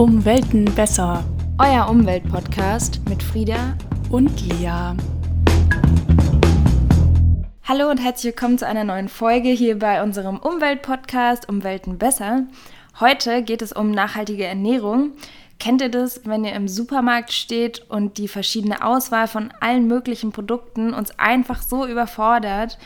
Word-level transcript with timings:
Um 0.00 0.24
Welten 0.24 0.64
besser. 0.64 1.22
Euer 1.58 1.90
Umweltpodcast 1.90 3.06
mit 3.06 3.22
Frieda 3.22 3.76
und 4.10 4.30
Lea. 4.48 4.96
Hallo 7.64 7.90
und 7.90 7.98
herzlich 7.98 8.32
willkommen 8.32 8.56
zu 8.56 8.66
einer 8.66 8.84
neuen 8.84 9.10
Folge 9.10 9.50
hier 9.50 9.78
bei 9.78 10.02
unserem 10.02 10.38
Umweltpodcast 10.38 11.50
Um 11.50 11.64
Welten 11.64 11.98
besser. 11.98 12.44
Heute 12.98 13.42
geht 13.42 13.60
es 13.60 13.72
um 13.72 13.90
nachhaltige 13.90 14.46
Ernährung. 14.46 15.12
Kennt 15.58 15.82
ihr 15.82 15.90
das, 15.90 16.22
wenn 16.24 16.46
ihr 16.46 16.54
im 16.54 16.66
Supermarkt 16.66 17.34
steht 17.34 17.84
und 17.90 18.16
die 18.16 18.28
verschiedene 18.28 18.82
Auswahl 18.82 19.28
von 19.28 19.52
allen 19.60 19.86
möglichen 19.86 20.32
Produkten 20.32 20.94
uns 20.94 21.10
einfach 21.18 21.60
so 21.60 21.86
überfordert? 21.86 22.78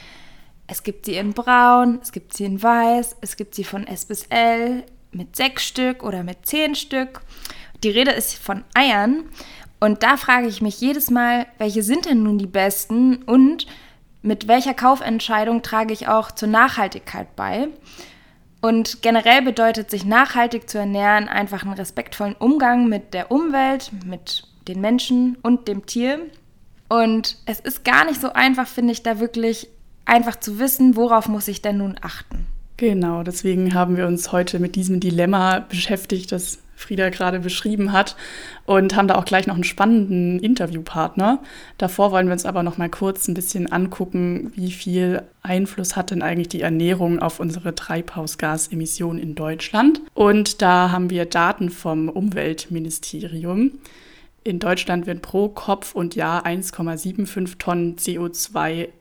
Es 0.67 0.83
gibt 0.83 1.05
sie 1.05 1.15
in 1.15 1.33
braun, 1.33 2.01
es 2.03 2.11
gibt 2.11 2.35
sie 2.35 2.45
in 2.45 2.61
weiß, 2.61 3.19
es 3.21 3.37
gibt 3.37 3.55
sie 3.55 3.63
von 3.63 3.87
S 3.87 4.05
bis 4.05 4.25
L, 4.31 4.83
mit 5.15 5.37
sechs 5.37 5.65
Stück 5.65 6.03
oder 6.03 6.23
mit 6.23 6.47
zehn 6.47 6.75
Stück. 6.75 7.21
Die 7.83 7.91
Rede 7.91 8.11
ist 8.11 8.35
von 8.35 8.65
Eiern. 8.75 9.25
Und 9.81 10.03
da 10.03 10.17
frage 10.17 10.47
ich 10.47 10.63
mich 10.63 10.81
jedes 10.81 11.11
Mal, 11.11 11.47
welche 11.59 11.83
sind 11.83 12.07
denn 12.07 12.23
nun 12.23 12.39
die 12.39 12.47
besten 12.47 13.17
und 13.25 13.67
mit 14.23 14.49
welcher 14.49 14.73
Kaufentscheidung 14.73 15.61
trage 15.61 15.93
ich 15.93 16.09
auch 16.09 16.31
zur 16.31 16.49
Nachhaltigkeit 16.49 17.37
bei? 17.37 17.69
Und 18.63 19.03
generell 19.03 19.43
bedeutet 19.43 19.91
sich 19.91 20.07
nachhaltig 20.07 20.71
zu 20.71 20.79
ernähren 20.79 21.29
einfach 21.29 21.65
einen 21.65 21.75
respektvollen 21.75 22.35
Umgang 22.35 22.89
mit 22.89 23.13
der 23.13 23.31
Umwelt, 23.31 23.91
mit 24.07 24.45
den 24.67 24.81
Menschen 24.81 25.37
und 25.43 25.69
dem 25.69 25.85
Tier. 25.85 26.21
Und 26.89 27.37
es 27.45 27.61
ist 27.61 27.85
gar 27.85 28.07
nicht 28.07 28.23
so 28.23 28.33
einfach, 28.33 28.67
finde 28.67 28.93
ich, 28.93 29.03
da 29.03 29.21
wirklich 29.21 29.69
einfach 30.07 30.41
zu 30.41 30.59
wissen, 30.59 30.97
worauf 30.97 31.29
muss 31.29 31.49
ich 31.49 31.61
denn 31.61 31.77
nun 31.77 31.97
achten. 32.01 32.44
Genau, 32.77 33.23
deswegen 33.23 33.73
haben 33.75 33.97
wir 33.97 34.07
uns 34.07 34.33
heute 34.33 34.59
mit 34.59 34.75
diesem 34.75 34.99
Dilemma 34.99 35.61
beschäftigt, 35.61 36.33
das 36.33 36.59
Frieda 36.77 37.09
gerade 37.09 37.39
beschrieben 37.39 37.93
hat 37.93 38.17
und 38.67 38.97
haben 38.97 39.07
da 39.09 39.15
auch 39.15 39.25
gleich 39.25 39.47
noch 39.47 39.55
einen 39.55 39.65
spannenden 39.65 40.41
Interviewpartner. 40.41 41.41
Davor 41.79 42.11
wollen 42.11 42.27
wir 42.27 42.33
uns 42.33 42.45
aber 42.45 42.63
noch 42.65 42.77
mal 42.77 42.91
kurz 42.91 43.29
ein 43.29 43.35
bisschen 43.35 43.71
angucken, 43.71 44.53
wie 44.57 44.73
viel 44.73 45.23
Einfluss 45.43 45.95
hat 45.97 46.11
denn 46.11 46.23
eigentlich 46.23 46.49
die 46.49 46.63
Ernährung 46.63 47.21
auf 47.21 47.39
unsere 47.41 47.75
Treibhausgasemissionen 47.75 49.23
in 49.23 49.35
Deutschland? 49.35 50.01
Und 50.15 50.63
da 50.63 50.91
haben 50.91 51.11
wir 51.11 51.27
Daten 51.27 51.71
vom 51.71 52.09
Umweltministerium. 52.09 53.73
In 54.43 54.59
Deutschland 54.59 55.07
werden 55.07 55.23
pro 55.23 55.49
Kopf 55.49 55.95
und 55.95 56.17
Jahr 56.17 56.45
1,75 56.45 57.57
Tonnen 57.59 57.97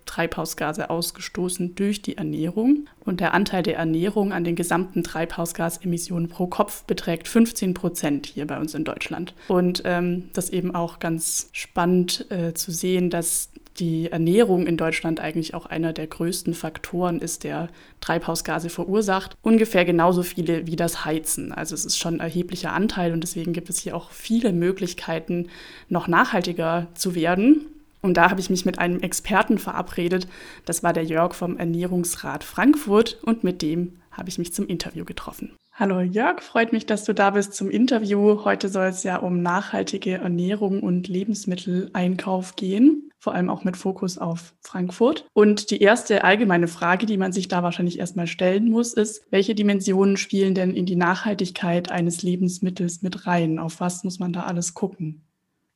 CO2-Treibhausgase 0.05 0.89
ausgestoßen 0.89 1.75
durch 1.75 2.01
die 2.01 2.17
Ernährung. 2.17 2.87
Und 3.03 3.19
der 3.19 3.33
Anteil 3.33 3.63
der 3.63 3.77
Ernährung 3.77 4.31
an 4.31 4.43
den 4.43 4.55
gesamten 4.55 5.03
Treibhausgasemissionen 5.03 6.29
pro 6.29 6.47
Kopf 6.47 6.83
beträgt 6.83 7.27
15 7.27 7.73
Prozent 7.73 8.25
hier 8.27 8.47
bei 8.47 8.59
uns 8.59 8.73
in 8.73 8.83
Deutschland. 8.83 9.33
Und 9.47 9.83
ähm, 9.85 10.29
das 10.33 10.49
eben 10.49 10.73
auch 10.73 10.99
ganz 10.99 11.49
spannend 11.51 12.25
äh, 12.29 12.53
zu 12.53 12.71
sehen, 12.71 13.09
dass 13.09 13.49
die 13.79 14.11
Ernährung 14.11 14.67
in 14.67 14.77
Deutschland 14.77 15.19
eigentlich 15.19 15.55
auch 15.55 15.65
einer 15.65 15.93
der 15.93 16.05
größten 16.05 16.53
Faktoren 16.53 17.19
ist, 17.19 17.43
der 17.43 17.69
Treibhausgase 18.01 18.69
verursacht. 18.69 19.35
Ungefähr 19.41 19.83
genauso 19.83 20.21
viele 20.21 20.67
wie 20.67 20.75
das 20.75 21.05
Heizen. 21.05 21.51
Also 21.51 21.73
es 21.73 21.83
ist 21.83 21.97
schon 21.97 22.15
ein 22.15 22.19
erheblicher 22.19 22.71
Anteil 22.71 23.13
und 23.13 23.21
deswegen 23.21 23.51
gibt 23.51 23.71
es 23.71 23.79
hier 23.79 23.95
auch 23.95 24.11
viele 24.11 24.53
Möglichkeiten, 24.53 25.47
noch 25.89 26.07
nachhaltiger 26.07 26.87
zu 26.93 27.15
werden. 27.15 27.65
Und 28.03 28.15
da 28.15 28.29
habe 28.29 28.39
ich 28.39 28.51
mich 28.51 28.65
mit 28.65 28.77
einem 28.77 28.99
Experten 28.99 29.57
verabredet. 29.57 30.27
Das 30.65 30.83
war 30.83 30.93
der 30.93 31.05
Jörg 31.05 31.33
vom 31.33 31.57
Ernährungsrat 31.57 32.43
Frankfurt 32.43 33.17
und 33.23 33.43
mit 33.43 33.63
dem 33.63 34.01
habe 34.11 34.29
ich 34.29 34.37
mich 34.37 34.53
zum 34.53 34.67
Interview 34.67 35.05
getroffen. 35.05 35.55
Hallo 35.73 36.01
Jörg, 36.01 36.43
freut 36.43 36.71
mich, 36.71 36.85
dass 36.85 37.05
du 37.05 37.13
da 37.13 37.31
bist 37.31 37.55
zum 37.55 37.71
Interview. 37.71 38.43
Heute 38.43 38.69
soll 38.69 38.85
es 38.85 39.01
ja 39.01 39.17
um 39.17 39.41
nachhaltige 39.41 40.15
Ernährung 40.19 40.83
und 40.83 41.07
Lebensmitteleinkauf 41.07 42.55
gehen 42.55 43.09
vor 43.23 43.33
allem 43.33 43.49
auch 43.49 43.63
mit 43.63 43.77
Fokus 43.77 44.17
auf 44.17 44.53
Frankfurt. 44.59 45.25
Und 45.31 45.71
die 45.71 45.79
erste 45.79 46.25
allgemeine 46.25 46.67
Frage, 46.67 47.05
die 47.05 47.15
man 47.15 47.31
sich 47.31 47.47
da 47.47 47.63
wahrscheinlich 47.63 47.97
erstmal 47.97 48.27
stellen 48.27 48.69
muss, 48.69 48.93
ist, 48.93 49.25
welche 49.31 49.55
Dimensionen 49.55 50.17
spielen 50.17 50.53
denn 50.53 50.75
in 50.75 50.85
die 50.85 50.97
Nachhaltigkeit 50.97 51.89
eines 51.89 52.21
Lebensmittels 52.21 53.01
mit 53.01 53.25
rein? 53.25 53.59
Auf 53.59 53.79
was 53.79 54.03
muss 54.03 54.19
man 54.19 54.33
da 54.33 54.43
alles 54.43 54.73
gucken? 54.73 55.21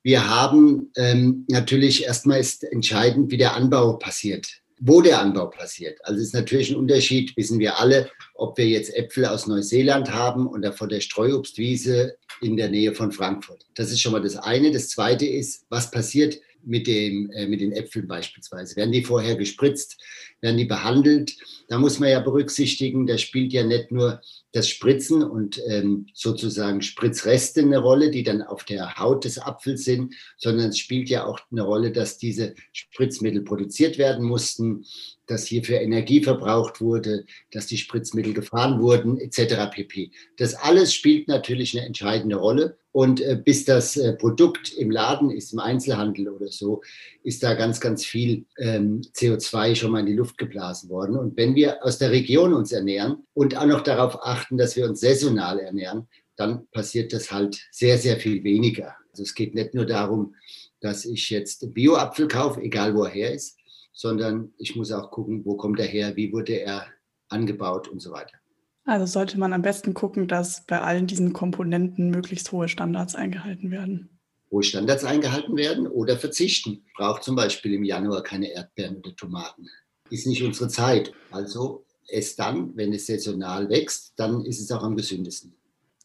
Wir 0.07 0.29
haben 0.29 0.89
ähm, 0.95 1.43
natürlich 1.49 2.05
erstmal 2.05 2.39
ist 2.39 2.63
entscheidend, 2.63 3.29
wie 3.29 3.35
der 3.35 3.57
Anbau 3.57 3.97
passiert 3.97 4.47
wo 4.79 5.01
der 5.01 5.19
Anbau 5.19 5.47
passiert. 5.47 5.97
Also 6.03 6.21
ist 6.21 6.35
natürlich 6.35 6.69
ein 6.69 6.75
Unterschied, 6.75 7.35
wissen 7.35 7.57
wir 7.57 7.79
alle, 7.79 8.11
ob 8.35 8.59
wir 8.59 8.67
jetzt 8.67 8.95
Äpfel 8.95 9.25
aus 9.25 9.47
Neuseeland 9.47 10.13
haben 10.13 10.45
oder 10.45 10.71
vor 10.71 10.87
der 10.87 11.01
Streuobstwiese 11.01 12.15
in 12.41 12.57
der 12.57 12.69
Nähe 12.69 12.93
von 12.93 13.11
Frankfurt. 13.11 13.65
Das 13.73 13.91
ist 13.91 14.01
schon 14.01 14.11
mal 14.11 14.21
das 14.21 14.37
eine. 14.37 14.71
Das 14.71 14.89
zweite 14.89 15.25
ist, 15.25 15.65
was 15.69 15.89
passiert 15.89 16.37
mit, 16.67 16.87
dem, 16.87 17.31
äh, 17.31 17.47
mit 17.47 17.61
den 17.61 17.71
Äpfeln 17.71 18.07
beispielsweise. 18.07 18.75
Werden 18.75 18.91
die 18.91 19.03
vorher 19.03 19.35
gespritzt? 19.35 19.97
Werden 20.41 20.57
die 20.57 20.65
behandelt? 20.65 21.35
Da 21.69 21.79
muss 21.79 21.99
man 21.99 22.09
ja 22.09 22.19
berücksichtigen, 22.19 23.07
da 23.07 23.17
spielt 23.17 23.53
ja 23.53 23.63
nicht 23.63 23.91
nur 23.91 24.21
das 24.51 24.69
Spritzen 24.69 25.23
und 25.23 25.61
ähm, 25.67 26.07
sozusagen 26.13 26.81
Spritzreste 26.81 27.61
eine 27.61 27.77
Rolle, 27.77 28.11
die 28.11 28.23
dann 28.23 28.41
auf 28.41 28.63
der 28.63 28.97
Haut 28.97 29.25
des 29.25 29.39
Apfels 29.39 29.83
sind, 29.83 30.15
sondern 30.37 30.69
es 30.69 30.79
spielt 30.79 31.09
ja 31.09 31.25
auch 31.25 31.39
eine 31.51 31.61
Rolle, 31.61 31.91
dass 31.91 32.17
diese 32.17 32.55
Spritzmittel 32.71 33.41
produziert 33.43 33.97
werden 33.97 34.25
mussten, 34.25 34.85
dass 35.27 35.45
hierfür 35.45 35.81
Energie 35.81 36.23
verbraucht 36.23 36.81
wurde, 36.81 37.25
dass 37.51 37.67
die 37.67 37.77
Spritzmittel 37.77 38.33
gefahren 38.33 38.81
wurden, 38.81 39.19
etc. 39.19 39.69
pp. 39.71 40.11
Das 40.37 40.55
alles 40.55 40.93
spielt 40.93 41.27
natürlich 41.27 41.77
eine 41.77 41.85
entscheidende 41.85 42.37
Rolle. 42.37 42.77
Und 42.97 43.21
äh, 43.21 43.35
bis 43.35 43.63
das 43.63 43.95
äh, 43.95 44.13
Produkt 44.13 44.73
im 44.73 44.89
Laden 44.89 45.29
ist, 45.29 45.53
im 45.53 45.59
Einzelhandel 45.59 46.29
oder 46.29 46.47
so, 46.47 46.81
ist 47.21 47.43
da 47.43 47.53
ganz, 47.53 47.79
ganz 47.79 48.03
viel 48.03 48.47
ähm, 48.57 49.01
CO2 49.13 49.75
schon 49.75 49.91
mal 49.91 49.99
in 49.99 50.07
die 50.07 50.15
Luft 50.15 50.39
geblasen 50.39 50.89
worden. 50.89 51.15
Und 51.15 51.37
wenn 51.37 51.53
wir 51.53 51.85
aus 51.85 51.99
der 51.99 52.09
Region 52.09 52.55
uns 52.55 52.71
ernähren 52.71 53.27
und 53.35 53.55
auch 53.55 53.67
noch 53.67 53.81
darauf 53.81 54.25
achten, 54.25 54.57
dass 54.57 54.75
wir 54.75 54.89
uns 54.89 55.01
saisonal 55.01 55.59
ernähren, 55.59 56.07
dann 56.37 56.65
passiert 56.71 57.13
das 57.13 57.31
halt 57.31 57.67
sehr, 57.69 57.99
sehr 57.99 58.17
viel 58.17 58.43
weniger. 58.43 58.95
Also 59.11 59.21
es 59.21 59.35
geht 59.35 59.53
nicht 59.53 59.75
nur 59.75 59.85
darum, 59.85 60.33
dass 60.79 61.05
ich 61.05 61.29
jetzt 61.29 61.71
Bio-Apfel 61.75 62.27
kaufe, 62.27 62.63
egal 62.63 62.95
wo 62.95 63.03
er 63.03 63.11
her 63.11 63.31
ist, 63.31 63.59
sondern 63.93 64.55
ich 64.57 64.75
muss 64.75 64.91
auch 64.91 65.11
gucken, 65.11 65.45
wo 65.45 65.55
kommt 65.55 65.79
er 65.79 65.85
her, 65.85 66.15
wie 66.15 66.33
wurde 66.33 66.53
er 66.53 66.87
angebaut 67.29 67.89
und 67.89 68.01
so 68.01 68.11
weiter. 68.11 68.39
Also 68.87 69.05
sollte 69.05 69.37
man 69.37 69.51
am 69.51 69.61
besten 69.61 69.93
gucken, 69.93 70.29
dass 70.29 70.65
bei 70.65 70.79
allen 70.79 71.07
diesen 71.07 71.33
Komponenten 71.33 72.09
möglichst 72.09 72.53
hohe 72.53 72.69
Standards 72.69 73.15
eingehalten 73.15 73.69
werden. 73.69 74.17
Hohe 74.49 74.63
Standards 74.63 75.03
eingehalten 75.03 75.57
werden 75.57 75.87
oder 75.87 76.15
verzichten. 76.17 76.85
Braucht 76.95 77.21
zum 77.23 77.35
Beispiel 77.35 77.73
im 77.73 77.83
Januar 77.83 78.23
keine 78.23 78.49
Erdbeeren 78.49 78.95
oder 78.97 79.13
Tomaten. 79.13 79.67
Ist 80.09 80.25
nicht 80.25 80.41
unsere 80.41 80.69
Zeit. 80.69 81.11
Also 81.31 81.85
es 82.07 82.37
dann, 82.37 82.77
wenn 82.77 82.93
es 82.93 83.07
saisonal 83.07 83.67
wächst, 83.67 84.13
dann 84.15 84.45
ist 84.45 84.61
es 84.61 84.71
auch 84.71 84.83
am 84.83 84.95
gesündesten. 84.95 85.53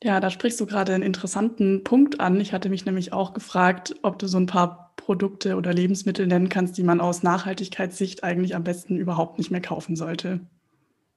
Ja, 0.03 0.19
da 0.19 0.31
sprichst 0.31 0.60
du 0.60 0.66
gerade 0.66 0.93
einen 0.93 1.04
interessanten 1.04 1.84
Punkt 1.84 2.19
an. 2.19 2.41
Ich 2.41 2.53
hatte 2.53 2.69
mich 2.69 2.84
nämlich 2.84 3.12
auch 3.12 3.32
gefragt, 3.32 3.94
ob 4.03 4.19
du 4.19 4.26
so 4.26 4.38
ein 4.38 4.47
paar 4.47 4.93
Produkte 4.97 5.54
oder 5.54 5.72
Lebensmittel 5.72 6.26
nennen 6.26 6.49
kannst, 6.49 6.76
die 6.78 6.82
man 6.82 7.00
aus 7.00 7.22
Nachhaltigkeitssicht 7.22 8.25
eigentlich 8.25 8.56
am 8.56 8.64
besten 8.64 8.97
überhaupt 8.97 9.38
nicht 9.38 9.53
mehr 9.53 9.60
kaufen 9.60 9.94
sollte. 9.94 10.41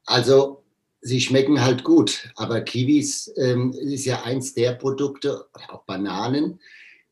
Also 0.06 0.65
sie 1.06 1.22
schmecken 1.22 1.64
halt 1.64 1.84
gut. 1.84 2.30
Aber 2.36 2.62
Kiwis 2.62 3.32
ähm, 3.38 3.74
ist 3.74 4.06
ja 4.06 4.24
eins 4.24 4.54
der 4.54 4.74
Produkte, 4.74 5.46
auch 5.70 5.84
Bananen, 5.86 6.60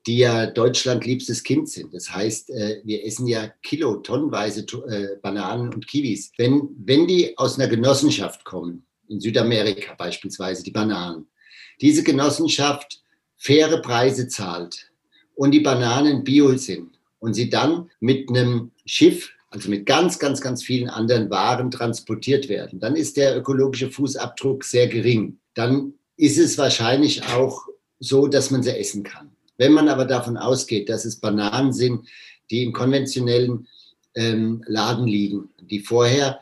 die 0.08 0.18
ja 0.18 0.48
Deutschland 0.48 1.06
liebstes 1.06 1.44
Kind 1.44 1.70
sind. 1.70 1.94
Das 1.94 2.14
heißt, 2.14 2.50
äh, 2.50 2.82
wir 2.84 3.06
essen 3.06 3.28
ja 3.28 3.54
Kilo, 3.62 3.98
tonnenweise 3.98 4.66
äh, 4.90 5.18
Bananen 5.22 5.74
und 5.74 5.88
Kiwis. 5.88 6.32
Wenn, 6.38 6.70
wenn 6.78 7.08
die 7.08 7.38
aus 7.38 7.58
einer 7.58 7.70
Genossenschaft 7.70 8.44
kommen, 8.44 8.86
in 9.08 9.20
Südamerika 9.20 9.94
beispielsweise, 9.94 10.64
die 10.64 10.72
Bananen, 10.72 11.28
diese 11.80 12.04
Genossenschaft 12.04 13.04
faire 13.38 13.78
Preise 13.82 14.28
zahlt 14.28 14.92
und 15.36 15.52
die 15.52 15.60
Bananen 15.60 16.24
bio 16.24 16.58
sind 16.58 16.98
und 17.20 17.36
sie 17.36 17.50
dann 17.50 17.92
mit 18.00 18.30
einem 18.30 18.72
Schiff 18.86 19.32
also 19.54 19.70
mit 19.70 19.86
ganz, 19.86 20.18
ganz, 20.18 20.42
ganz 20.42 20.64
vielen 20.64 20.90
anderen 20.90 21.30
Waren 21.30 21.70
transportiert 21.70 22.50
werden, 22.50 22.80
dann 22.80 22.96
ist 22.96 23.18
der 23.18 23.38
ökologische 23.38 23.92
Fußabdruck 23.92 24.64
sehr 24.64 24.88
gering. 24.88 25.38
Dann 25.54 25.94
ist 26.18 26.40
es 26.40 26.58
wahrscheinlich 26.58 27.22
auch 27.28 27.68
so, 28.00 28.26
dass 28.26 28.50
man 28.50 28.64
sie 28.64 28.76
essen 28.76 29.04
kann. 29.04 29.30
Wenn 29.58 29.72
man 29.72 29.90
aber 29.90 30.06
davon 30.06 30.38
ausgeht, 30.38 30.90
dass 30.90 31.06
es 31.06 31.20
Bananen 31.20 31.72
sind, 31.72 32.08
die 32.50 32.64
im 32.64 32.74
konventionellen 32.74 33.68
ähm, 34.16 34.64
Laden 34.66 35.06
liegen, 35.06 35.50
die 35.62 35.82
vorher 35.82 36.40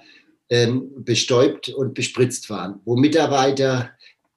ähm, 0.50 1.04
bestäubt 1.04 1.68
und 1.68 1.94
bespritzt 1.94 2.50
waren, 2.50 2.80
wo 2.86 2.96
Mitarbeiter 2.96 3.92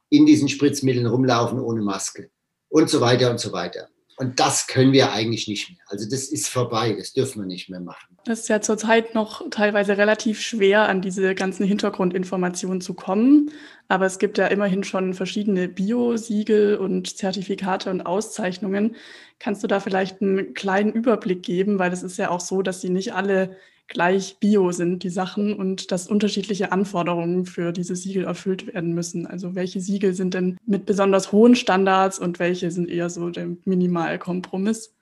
in 0.08 0.26
diesen 0.26 0.48
Spritzmitteln 0.48 1.06
rumlaufen 1.06 1.60
ohne 1.60 1.80
Maske 1.80 2.28
und 2.68 2.90
so 2.90 3.00
weiter 3.00 3.30
und 3.30 3.38
so 3.38 3.52
weiter. 3.52 3.88
Und 4.16 4.38
das 4.38 4.66
können 4.66 4.92
wir 4.92 5.12
eigentlich 5.12 5.48
nicht 5.48 5.70
mehr. 5.70 5.80
Also 5.86 6.08
das 6.08 6.28
ist 6.28 6.48
vorbei, 6.48 6.94
das 6.96 7.12
dürfen 7.12 7.42
wir 7.42 7.46
nicht 7.46 7.68
mehr 7.68 7.80
machen. 7.80 8.16
Es 8.26 8.40
ist 8.40 8.48
ja 8.48 8.60
zurzeit 8.60 9.14
noch 9.14 9.48
teilweise 9.50 9.98
relativ 9.98 10.40
schwer, 10.40 10.88
an 10.88 11.02
diese 11.02 11.34
ganzen 11.34 11.66
Hintergrundinformationen 11.66 12.80
zu 12.80 12.94
kommen. 12.94 13.50
Aber 13.88 14.06
es 14.06 14.18
gibt 14.18 14.38
ja 14.38 14.46
immerhin 14.46 14.84
schon 14.84 15.14
verschiedene 15.14 15.68
Bio-Siegel 15.68 16.76
und 16.76 17.16
Zertifikate 17.16 17.90
und 17.90 18.02
Auszeichnungen. 18.02 18.96
Kannst 19.38 19.62
du 19.62 19.66
da 19.66 19.80
vielleicht 19.80 20.22
einen 20.22 20.54
kleinen 20.54 20.92
Überblick 20.92 21.42
geben? 21.42 21.78
Weil 21.78 21.92
es 21.92 22.02
ist 22.02 22.16
ja 22.16 22.30
auch 22.30 22.40
so, 22.40 22.62
dass 22.62 22.80
sie 22.80 22.90
nicht 22.90 23.14
alle 23.14 23.56
gleich 23.88 24.38
bio 24.40 24.72
sind, 24.72 25.02
die 25.02 25.10
Sachen, 25.10 25.54
und 25.54 25.92
dass 25.92 26.08
unterschiedliche 26.08 26.72
Anforderungen 26.72 27.46
für 27.46 27.72
diese 27.72 27.96
Siegel 27.96 28.24
erfüllt 28.24 28.66
werden 28.72 28.94
müssen. 28.94 29.26
Also 29.26 29.54
welche 29.54 29.80
Siegel 29.80 30.14
sind 30.14 30.34
denn 30.34 30.56
mit 30.66 30.86
besonders 30.86 31.32
hohen 31.32 31.54
Standards 31.54 32.18
und 32.18 32.38
welche 32.38 32.70
sind 32.70 32.88
eher 32.88 33.10
so 33.10 33.30
der 33.30 33.48
Minimalkompromiss? 33.64 34.94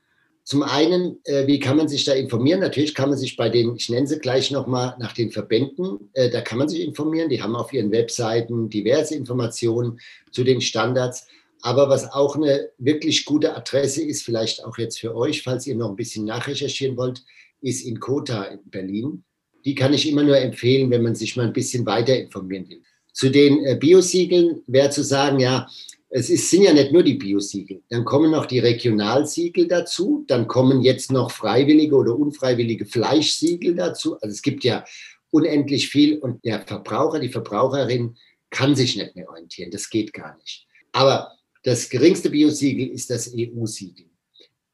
Zum 0.45 0.65
einen, 0.65 1.21
äh, 1.25 1.47
wie 1.47 1.61
kann 1.61 1.77
man 1.77 1.87
sich 1.87 2.05
da 2.05 2.15
informieren? 2.15 2.59
Natürlich 2.59 2.97
kann 2.97 3.11
man 3.11 3.19
sich 3.19 3.37
bei 3.37 3.49
den, 3.49 3.77
ich 3.77 3.89
nenne 3.89 4.09
sie 4.09 4.19
gleich 4.19 4.51
nochmal 4.51 4.97
nach 4.99 5.13
den 5.13 5.31
Verbänden, 5.31 6.11
äh, 6.15 6.31
da 6.31 6.41
kann 6.41 6.59
man 6.59 6.69
sich 6.69 6.81
informieren. 6.81 7.29
Die 7.29 7.41
haben 7.41 7.55
auf 7.55 7.73
ihren 7.73 7.93
Webseiten 7.93 8.69
diverse 8.69 9.15
Informationen 9.15 10.01
zu 10.33 10.43
den 10.43 10.61
Standards. 10.61 11.29
Aber 11.61 11.89
was 11.89 12.13
auch 12.13 12.35
eine 12.35 12.71
wirklich 12.79 13.25
gute 13.25 13.55
Adresse 13.55 14.03
ist, 14.03 14.25
vielleicht 14.25 14.65
auch 14.65 14.79
jetzt 14.79 14.99
für 14.99 15.15
euch, 15.15 15.43
falls 15.43 15.65
ihr 15.69 15.77
noch 15.77 15.91
ein 15.91 15.97
bisschen 15.97 16.25
nachrecherchieren 16.25 16.97
wollt, 16.97 17.23
ist 17.63 17.83
in 17.83 17.99
Kota 18.01 18.45
in 18.45 18.61
Berlin. 18.71 19.25
Die 19.65 19.75
kann 19.75 19.95
ich 19.95 20.09
immer 20.09 20.23
nur 20.23 20.37
empfehlen, 20.37 20.91
wenn 20.91 21.03
man 21.03 21.15
sich 21.15 21.37
mal 21.37 21.47
ein 21.47 21.53
bisschen 21.53 21.87
weiter 21.87 22.19
informieren 22.19 22.69
will. 22.69 22.83
Zu 23.13 23.31
den 23.31 23.65
äh, 23.65 23.77
Biosiegeln 23.77 24.63
wäre 24.67 24.91
zu 24.91 25.05
sagen, 25.05 25.39
ja, 25.39 25.69
es 26.11 26.29
ist, 26.29 26.51
sind 26.51 26.63
ja 26.63 26.75
nicht 26.75 26.93
nur 26.93 27.03
die 27.03 27.15
Biosiegel. 27.15 27.83
Dann 27.89 28.05
kommen 28.05 28.31
noch 28.31 28.47
die 28.47 28.59
Regionalsiegel 28.59 29.67
dazu. 29.67 30.25
Dann 30.27 30.47
kommen 30.47 30.83
jetzt 30.83 31.11
noch 31.11 31.31
freiwillige 31.31 31.95
oder 31.95 32.19
unfreiwillige 32.19 32.85
Fleischsiegel 32.85 33.75
dazu. 33.75 34.15
Also 34.21 34.35
es 34.35 34.43
gibt 34.43 34.65
ja 34.65 34.85
unendlich 35.31 35.89
viel 35.89 36.19
und 36.19 36.45
der 36.45 36.61
Verbraucher, 36.67 37.19
die 37.19 37.31
Verbraucherin 37.31 38.17
kann 38.51 38.77
sich 38.77 38.97
nicht 38.97 39.17
mehr 39.17 39.29
orientieren. 39.31 39.71
Das 39.71 39.89
geht 39.89 40.13
gar 40.13 40.37
nicht. 40.37 40.67
Aber 40.93 41.33
das 41.63 41.89
geringste 41.89 42.29
Biosiegel 42.29 42.89
ist 42.89 43.09
das 43.09 43.33
EU-Siegel 43.35 44.12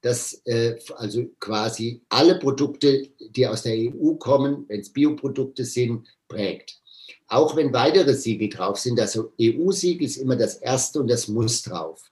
dass 0.01 0.41
äh, 0.45 0.77
also 0.97 1.27
quasi 1.41 2.01
alle 2.09 2.39
Produkte, 2.39 3.09
die 3.19 3.47
aus 3.47 3.63
der 3.63 3.75
EU 3.75 4.15
kommen, 4.15 4.65
wenn 4.69 4.81
es 4.81 4.93
Bioprodukte 4.93 5.65
sind, 5.65 6.07
prägt. 6.29 6.81
Auch 7.27 7.57
wenn 7.57 7.73
weitere 7.73 8.15
Siegel 8.15 8.49
drauf 8.49 8.79
sind, 8.79 9.01
also 9.01 9.33
EU-Siegel 9.41 10.07
ist 10.07 10.17
immer 10.17 10.37
das 10.37 10.57
erste 10.57 11.01
und 11.01 11.09
das 11.09 11.29
muss 11.29 11.63
drauf. 11.63 12.03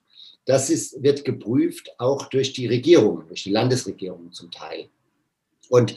Das 0.44 0.70
ist, 0.70 1.02
wird 1.02 1.24
geprüft 1.24 1.90
auch 1.98 2.28
durch 2.28 2.52
die 2.52 2.66
Regierungen, 2.66 3.26
durch 3.26 3.44
die 3.44 3.50
Landesregierungen 3.50 4.32
zum 4.32 4.50
Teil. 4.50 4.88
Und 5.68 5.96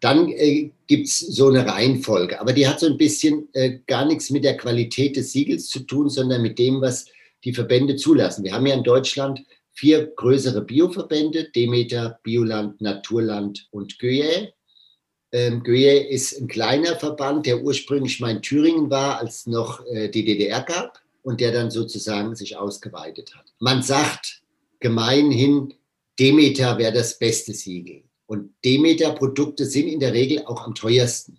dann 0.00 0.30
äh, 0.30 0.70
gibt 0.86 1.08
es 1.08 1.18
so 1.18 1.48
eine 1.48 1.66
Reihenfolge, 1.66 2.40
aber 2.40 2.52
die 2.52 2.68
hat 2.68 2.78
so 2.78 2.86
ein 2.86 2.98
bisschen 2.98 3.48
äh, 3.52 3.78
gar 3.86 4.04
nichts 4.04 4.30
mit 4.30 4.44
der 4.44 4.56
Qualität 4.56 5.16
des 5.16 5.32
Siegels 5.32 5.68
zu 5.68 5.80
tun, 5.80 6.08
sondern 6.08 6.42
mit 6.42 6.58
dem, 6.58 6.80
was 6.80 7.06
die 7.44 7.52
Verbände 7.52 7.96
zulassen. 7.96 8.44
Wir 8.44 8.52
haben 8.52 8.66
ja 8.66 8.74
in 8.74 8.84
Deutschland 8.84 9.44
vier 9.78 10.08
größere 10.08 10.62
Bioverbände, 10.62 11.50
Demeter, 11.50 12.18
Bioland, 12.24 12.80
Naturland 12.80 13.68
und 13.70 14.00
Göhe. 14.00 14.52
Ähm, 15.30 15.62
Göhe 15.62 16.08
ist 16.08 16.36
ein 16.40 16.48
kleiner 16.48 16.96
Verband, 16.96 17.46
der 17.46 17.62
ursprünglich 17.62 18.18
mal 18.18 18.32
in 18.32 18.42
Thüringen 18.42 18.90
war, 18.90 19.20
als 19.20 19.46
noch 19.46 19.86
äh, 19.86 20.08
die 20.08 20.24
DDR 20.24 20.62
gab 20.62 21.00
und 21.22 21.40
der 21.40 21.52
dann 21.52 21.70
sozusagen 21.70 22.34
sich 22.34 22.56
ausgeweitet 22.56 23.36
hat. 23.36 23.44
Man 23.60 23.84
sagt 23.84 24.42
gemeinhin, 24.80 25.74
Demeter 26.18 26.76
wäre 26.76 26.92
das 26.92 27.16
beste 27.16 27.54
Siegel. 27.54 28.02
Und 28.26 28.52
Demeter-Produkte 28.64 29.64
sind 29.64 29.86
in 29.86 30.00
der 30.00 30.12
Regel 30.12 30.44
auch 30.46 30.66
am 30.66 30.74
teuersten. 30.74 31.38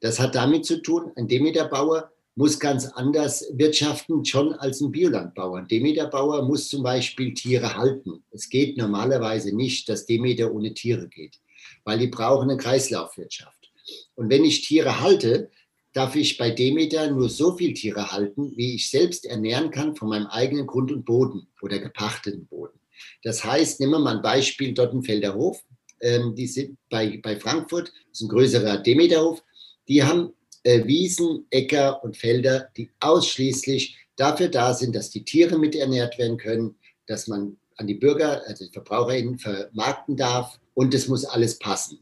Das 0.00 0.20
hat 0.20 0.34
damit 0.34 0.66
zu 0.66 0.82
tun, 0.82 1.10
ein 1.16 1.26
Demeter-Bauer 1.26 2.11
muss 2.34 2.58
ganz 2.58 2.86
anders 2.86 3.44
wirtschaften 3.52 4.24
schon 4.24 4.54
als 4.54 4.80
ein 4.80 4.90
Biolandbauer. 4.90 5.58
Ein 5.58 5.68
Demeterbauer 5.68 6.46
muss 6.46 6.68
zum 6.68 6.82
Beispiel 6.82 7.34
Tiere 7.34 7.76
halten. 7.76 8.24
Es 8.30 8.48
geht 8.48 8.78
normalerweise 8.78 9.54
nicht, 9.54 9.88
dass 9.88 10.06
Demeter 10.06 10.52
ohne 10.52 10.72
Tiere 10.72 11.08
geht, 11.08 11.38
weil 11.84 11.98
die 11.98 12.06
brauchen 12.06 12.50
eine 12.50 12.58
Kreislaufwirtschaft. 12.58 13.70
Und 14.14 14.30
wenn 14.30 14.44
ich 14.44 14.62
Tiere 14.62 15.00
halte, 15.00 15.50
darf 15.92 16.16
ich 16.16 16.38
bei 16.38 16.50
Demeter 16.50 17.10
nur 17.10 17.28
so 17.28 17.56
viel 17.56 17.74
Tiere 17.74 18.12
halten, 18.12 18.56
wie 18.56 18.76
ich 18.76 18.88
selbst 18.88 19.26
ernähren 19.26 19.70
kann 19.70 19.94
von 19.94 20.08
meinem 20.08 20.26
eigenen 20.26 20.66
Grund 20.66 20.90
und 20.90 21.04
Boden 21.04 21.48
oder 21.60 21.78
gepachteten 21.78 22.46
Boden. 22.46 22.78
Das 23.22 23.44
heißt, 23.44 23.80
nehmen 23.80 23.92
wir 23.92 23.98
mal 23.98 24.16
ein 24.16 24.22
Beispiel 24.22 24.72
Dottenfelder 24.72 25.34
Hof. 25.34 25.62
Ähm, 26.00 26.34
die 26.34 26.46
sind 26.46 26.78
bei, 26.88 27.20
bei 27.22 27.38
Frankfurt, 27.38 27.88
das 27.88 28.20
ist 28.20 28.22
ein 28.22 28.28
größerer 28.28 28.78
Demeterhof. 28.78 29.42
Die 29.88 30.02
haben 30.02 30.32
äh, 30.64 30.86
Wiesen, 30.86 31.46
Äcker 31.50 32.02
und 32.04 32.16
Felder, 32.16 32.68
die 32.76 32.90
ausschließlich 33.00 33.96
dafür 34.16 34.48
da 34.48 34.74
sind, 34.74 34.94
dass 34.94 35.10
die 35.10 35.24
Tiere 35.24 35.58
miternährt 35.58 36.18
werden 36.18 36.36
können, 36.36 36.76
dass 37.06 37.26
man 37.26 37.56
an 37.76 37.86
die 37.86 37.94
Bürger, 37.94 38.42
also 38.46 38.64
die 38.64 38.72
VerbraucherInnen 38.72 39.38
vermarkten 39.38 40.16
darf 40.16 40.58
und 40.74 40.94
es 40.94 41.08
muss 41.08 41.24
alles 41.24 41.58
passen. 41.58 41.98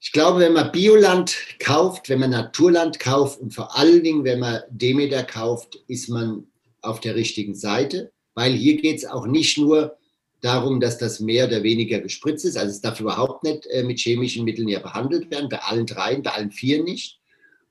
Ich 0.00 0.12
glaube, 0.12 0.40
wenn 0.40 0.52
man 0.52 0.72
Bioland 0.72 1.36
kauft, 1.58 2.08
wenn 2.08 2.20
man 2.20 2.30
Naturland 2.30 3.00
kauft 3.00 3.40
und 3.40 3.54
vor 3.54 3.76
allen 3.76 4.02
Dingen, 4.02 4.24
wenn 4.24 4.40
man 4.40 4.60
Demeter 4.70 5.22
kauft, 5.22 5.76
ist 5.88 6.08
man 6.08 6.46
auf 6.82 7.00
der 7.00 7.14
richtigen 7.16 7.54
Seite, 7.54 8.12
weil 8.34 8.52
hier 8.52 8.76
geht 8.76 8.98
es 8.98 9.06
auch 9.06 9.26
nicht 9.26 9.58
nur 9.58 9.96
darum, 10.42 10.80
dass 10.80 10.98
das 10.98 11.18
mehr 11.18 11.46
oder 11.46 11.62
weniger 11.62 12.00
gespritzt 12.00 12.44
ist. 12.44 12.56
Also 12.56 12.70
es 12.70 12.80
darf 12.80 13.00
überhaupt 13.00 13.42
nicht 13.42 13.66
äh, 13.66 13.82
mit 13.82 13.98
chemischen 13.98 14.44
Mitteln 14.44 14.68
ja 14.68 14.80
behandelt 14.80 15.30
werden, 15.30 15.48
bei 15.48 15.58
allen 15.58 15.86
dreien, 15.86 16.22
bei 16.22 16.32
allen 16.32 16.52
vier 16.52 16.82
nicht. 16.82 17.18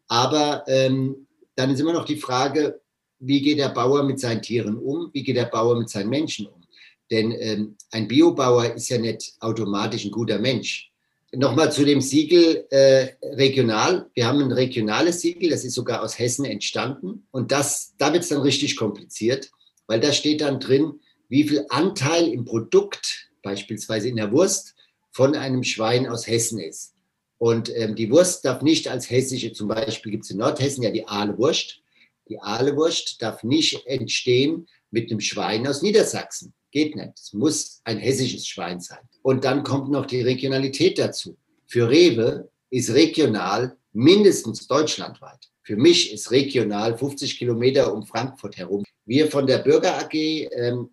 Aber 0.08 0.64
ähm, 0.68 1.28
dann 1.56 1.72
ist 1.72 1.80
immer 1.80 1.94
noch 1.94 2.06
die 2.06 2.18
Frage, 2.18 2.82
wie 3.20 3.42
geht 3.42 3.60
der 3.60 3.70
Bauer 3.70 4.04
mit 4.04 4.20
seinen 4.20 4.42
Tieren 4.42 4.78
um? 4.78 5.10
Wie 5.14 5.24
geht 5.24 5.38
der 5.38 5.46
Bauer 5.46 5.78
mit 5.78 5.90
seinen 5.90 6.10
Menschen 6.10 6.48
um? 6.48 6.64
Denn 7.12 7.32
ähm, 7.32 7.76
ein 7.92 8.08
Biobauer 8.08 8.74
ist 8.74 8.90
ja 8.90 8.98
nicht 8.98 9.34
automatisch 9.40 10.06
ein 10.06 10.12
guter 10.12 10.40
Mensch. 10.40 10.92
Nochmal 11.34 11.72
zu 11.72 11.84
dem 11.86 12.02
Siegel 12.02 12.66
äh, 12.70 13.10
regional. 13.24 14.10
Wir 14.14 14.28
haben 14.28 14.40
ein 14.42 14.52
regionales 14.52 15.22
Siegel, 15.22 15.50
das 15.50 15.66
ist 15.66 15.74
sogar 15.74 16.02
aus 16.02 16.18
Hessen 16.18 16.46
entstanden. 16.46 17.28
Und 17.32 17.52
das, 17.52 17.94
da 17.98 18.14
wird 18.14 18.24
es 18.24 18.30
dann 18.30 18.42
richtig 18.42 18.76
kompliziert, 18.76 19.52
weil 19.88 20.00
da 20.00 20.14
steht 20.14 20.42
dann 20.42 20.60
drin, 20.60 21.00
wie 21.28 21.48
viel 21.48 21.66
Anteil 21.70 22.28
im 22.30 22.46
Produkt, 22.46 23.30
beispielsweise 23.44 24.08
in 24.08 24.16
der 24.16 24.32
Wurst, 24.32 24.76
von 25.12 25.36
einem 25.36 25.64
Schwein 25.64 26.08
aus 26.08 26.28
Hessen 26.28 26.60
ist. 26.60 26.95
Und 27.38 27.76
ähm, 27.76 27.96
die 27.96 28.10
Wurst 28.12 28.46
darf 28.46 28.62
nicht 28.62 28.88
als 28.88 29.10
hessische, 29.10 29.52
zum 29.52 29.68
Beispiel 29.68 30.12
gibt 30.12 30.26
es 30.26 30.32
in 30.32 30.38
Nordhessen 30.38 30.84
ja 30.84 30.92
die 30.92 31.08
Ahlewurst. 31.08 31.82
Die 32.30 32.40
Ahlewurst 32.40 33.22
darf 33.22 33.44
nicht 33.44 33.86
entstehen 33.86 34.68
mit 34.90 35.12
einem 35.12 35.20
Schwein 35.20 35.68
aus 35.68 35.82
Niedersachsen. 35.82 36.54
Geht 36.72 36.96
nicht. 36.96 37.12
Es 37.16 37.34
muss 37.34 37.82
ein 37.84 37.98
hessisches 37.98 38.48
Schwein 38.48 38.80
sein. 38.80 39.00
Und 39.22 39.44
dann 39.44 39.64
kommt 39.64 39.92
noch 39.92 40.06
die 40.06 40.22
Regionalität 40.22 40.98
dazu. 40.98 41.38
Für 41.68 41.90
Rewe 41.90 42.50
ist 42.70 42.94
regional 42.94 43.78
mindestens 43.94 44.68
deutschlandweit. 44.68 45.50
Für 45.64 45.78
mich 45.78 46.14
ist 46.14 46.32
regional 46.32 46.98
50 46.98 47.38
Kilometer 47.38 47.94
um 47.94 48.06
Frankfurt 48.06 48.58
herum. 48.58 48.84
Wir 49.06 49.30
von 49.32 49.48
der 49.48 49.60
Bürger 49.60 49.98
AG, 49.98 50.14
ähm, 50.14 50.90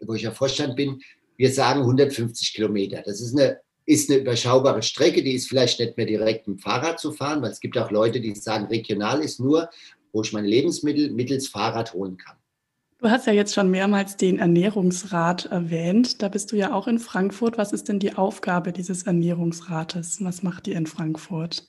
wo 0.00 0.14
ich 0.14 0.22
ja 0.22 0.30
Vorstand 0.30 0.76
bin, 0.76 1.00
wir 1.36 1.50
sagen 1.50 1.80
150 1.80 2.52
Kilometer. 2.52 3.02
Das 3.04 3.20
ist 3.20 3.36
eine 3.36 3.60
ist 3.92 4.10
eine 4.10 4.20
überschaubare 4.20 4.82
Strecke, 4.82 5.22
die 5.22 5.32
ist 5.32 5.48
vielleicht 5.48 5.78
nicht 5.78 5.96
mehr 5.96 6.06
direkt 6.06 6.48
mit 6.48 6.58
dem 6.58 6.60
Fahrrad 6.60 6.98
zu 6.98 7.12
fahren, 7.12 7.42
weil 7.42 7.50
es 7.50 7.60
gibt 7.60 7.76
auch 7.78 7.90
Leute, 7.90 8.20
die 8.20 8.34
sagen, 8.34 8.66
regional 8.66 9.20
ist 9.20 9.40
nur, 9.40 9.68
wo 10.12 10.22
ich 10.22 10.32
meine 10.32 10.48
Lebensmittel 10.48 11.10
mittels 11.10 11.48
Fahrrad 11.48 11.94
holen 11.94 12.16
kann. 12.16 12.36
Du 12.98 13.10
hast 13.10 13.26
ja 13.26 13.32
jetzt 13.32 13.52
schon 13.52 13.70
mehrmals 13.70 14.16
den 14.16 14.38
Ernährungsrat 14.38 15.46
erwähnt. 15.46 16.22
Da 16.22 16.28
bist 16.28 16.52
du 16.52 16.56
ja 16.56 16.72
auch 16.72 16.86
in 16.86 17.00
Frankfurt. 17.00 17.58
Was 17.58 17.72
ist 17.72 17.88
denn 17.88 17.98
die 17.98 18.14
Aufgabe 18.14 18.72
dieses 18.72 19.02
Ernährungsrates? 19.02 20.22
Was 20.22 20.44
macht 20.44 20.68
ihr 20.68 20.76
in 20.76 20.86
Frankfurt? 20.86 21.66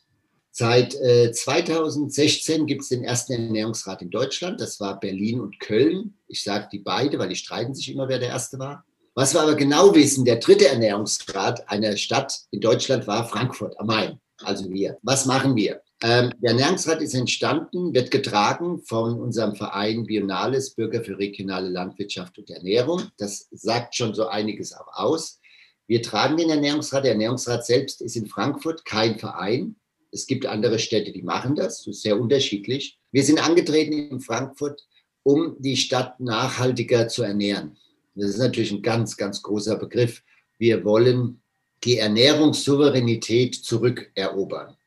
Seit 0.51 0.94
äh, 1.01 1.32
2016 1.32 2.68
gibt 2.68 2.84
es 2.84 2.89
den 2.89 3.03
ersten 3.03 3.34
Ernährungsrat 3.34 4.03
in 4.03 4.12
Deutschland. 4.12 4.62
Das 4.62 4.80
war 4.80 5.00
Berlin 5.00 5.39
und 5.39 5.60
Köln. 5.60 6.13
Ich 6.27 6.44
sage 6.44 6.68
die 6.72 6.77
beide, 6.77 7.18
weil 7.18 7.30
die 7.30 7.36
streiten 7.36 7.74
sich 7.74 7.92
immer, 7.92 8.08
wer 8.08 8.20
der 8.20 8.30
erste 8.30 8.60
war. 8.60 8.86
Was 9.15 9.36
wir 9.36 9.41
aber 9.41 9.53
genau 9.53 9.93
wissen, 9.93 10.25
der 10.25 10.38
dritte 10.38 10.67
Ernährungsgrad 10.67 11.70
einer 11.70 11.96
Stadt 11.98 12.36
in 12.50 12.62
Deutschland 12.62 13.05
war 13.05 13.27
Frankfurt 13.27 13.79
am 13.79 13.86
Main, 13.86 14.20
also 14.41 14.72
wir. 14.72 14.98
Was 15.03 15.27
machen 15.27 15.55
wir? 15.55 15.82
Ähm, 16.01 16.32
der 16.41 16.51
Ernährungsrat 16.51 17.00
ist 17.00 17.13
entstanden, 17.13 17.93
wird 17.93 18.10
getragen 18.10 18.79
von 18.79 19.20
unserem 19.20 19.55
Verein 19.55 20.05
Bionales, 20.08 20.74
Bürger 20.74 21.03
für 21.03 21.20
regionale 21.20 21.70
Landwirtschaft 21.70 22.39
und 22.39 22.50
Ernährung. 22.50 23.03
Das 23.17 23.48
sagt 23.51 23.96
schon 23.96 24.15
so 24.15 24.27
einiges 24.27 24.74
auch 24.74 24.88
aus. 24.91 25.39
Wir 25.86 26.01
tragen 26.01 26.36
den 26.36 26.50
Ernährungsrat. 26.50 27.03
Der 27.03 27.12
Ernährungsrat 27.12 27.65
selbst 27.67 28.01
ist 28.01 28.15
in 28.15 28.25
Frankfurt 28.25 28.84
kein 28.84 29.20
Verein. 29.20 29.75
Es 30.12 30.25
gibt 30.25 30.48
andere 30.48 30.79
Städte, 30.79 31.12
die 31.12 31.22
machen 31.22 31.55
das. 31.55 31.84
Das 31.84 31.88
ist 31.88 32.01
sehr 32.01 32.20
unterschiedlich. 32.20 32.98
Wir 33.12 33.24
sind 33.24 33.39
angetreten 33.39 33.93
in 33.93 34.22
Frankfurt, 34.22 34.88
um 35.22 35.55
die 35.60 35.77
Stadt 35.77 36.20
nachhaltiger 36.20 37.08
zu 37.08 37.22
ernähren. 37.22 37.77
Das 38.15 38.29
ist 38.29 38.38
natürlich 38.38 38.72
ein 38.72 38.82
ganz, 38.82 39.17
ganz 39.17 39.41
großer 39.41 39.75
Begriff. 39.77 40.22
Wir 40.58 40.84
wollen 40.86 41.41
die 41.84 41.98
Ernährungssouveränität 41.98 43.55
zurückerobern. 43.55 44.77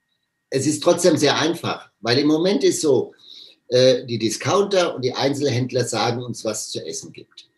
Es 0.48 0.66
ist 0.66 0.82
trotzdem 0.82 1.16
sehr 1.16 1.38
einfach, 1.38 1.90
weil 2.00 2.18
im 2.18 2.28
Moment 2.28 2.64
ist 2.64 2.80
so, 2.80 3.14
äh, 3.68 4.04
die 4.04 4.18
Discounter 4.18 4.94
und 4.94 5.04
die 5.04 5.12
Einzelhändler 5.12 5.84
sagen 5.84 6.22
uns, 6.22 6.44
was 6.44 6.66
es 6.66 6.72
zu 6.72 6.86
essen 6.86 7.12
gibt. 7.12 7.48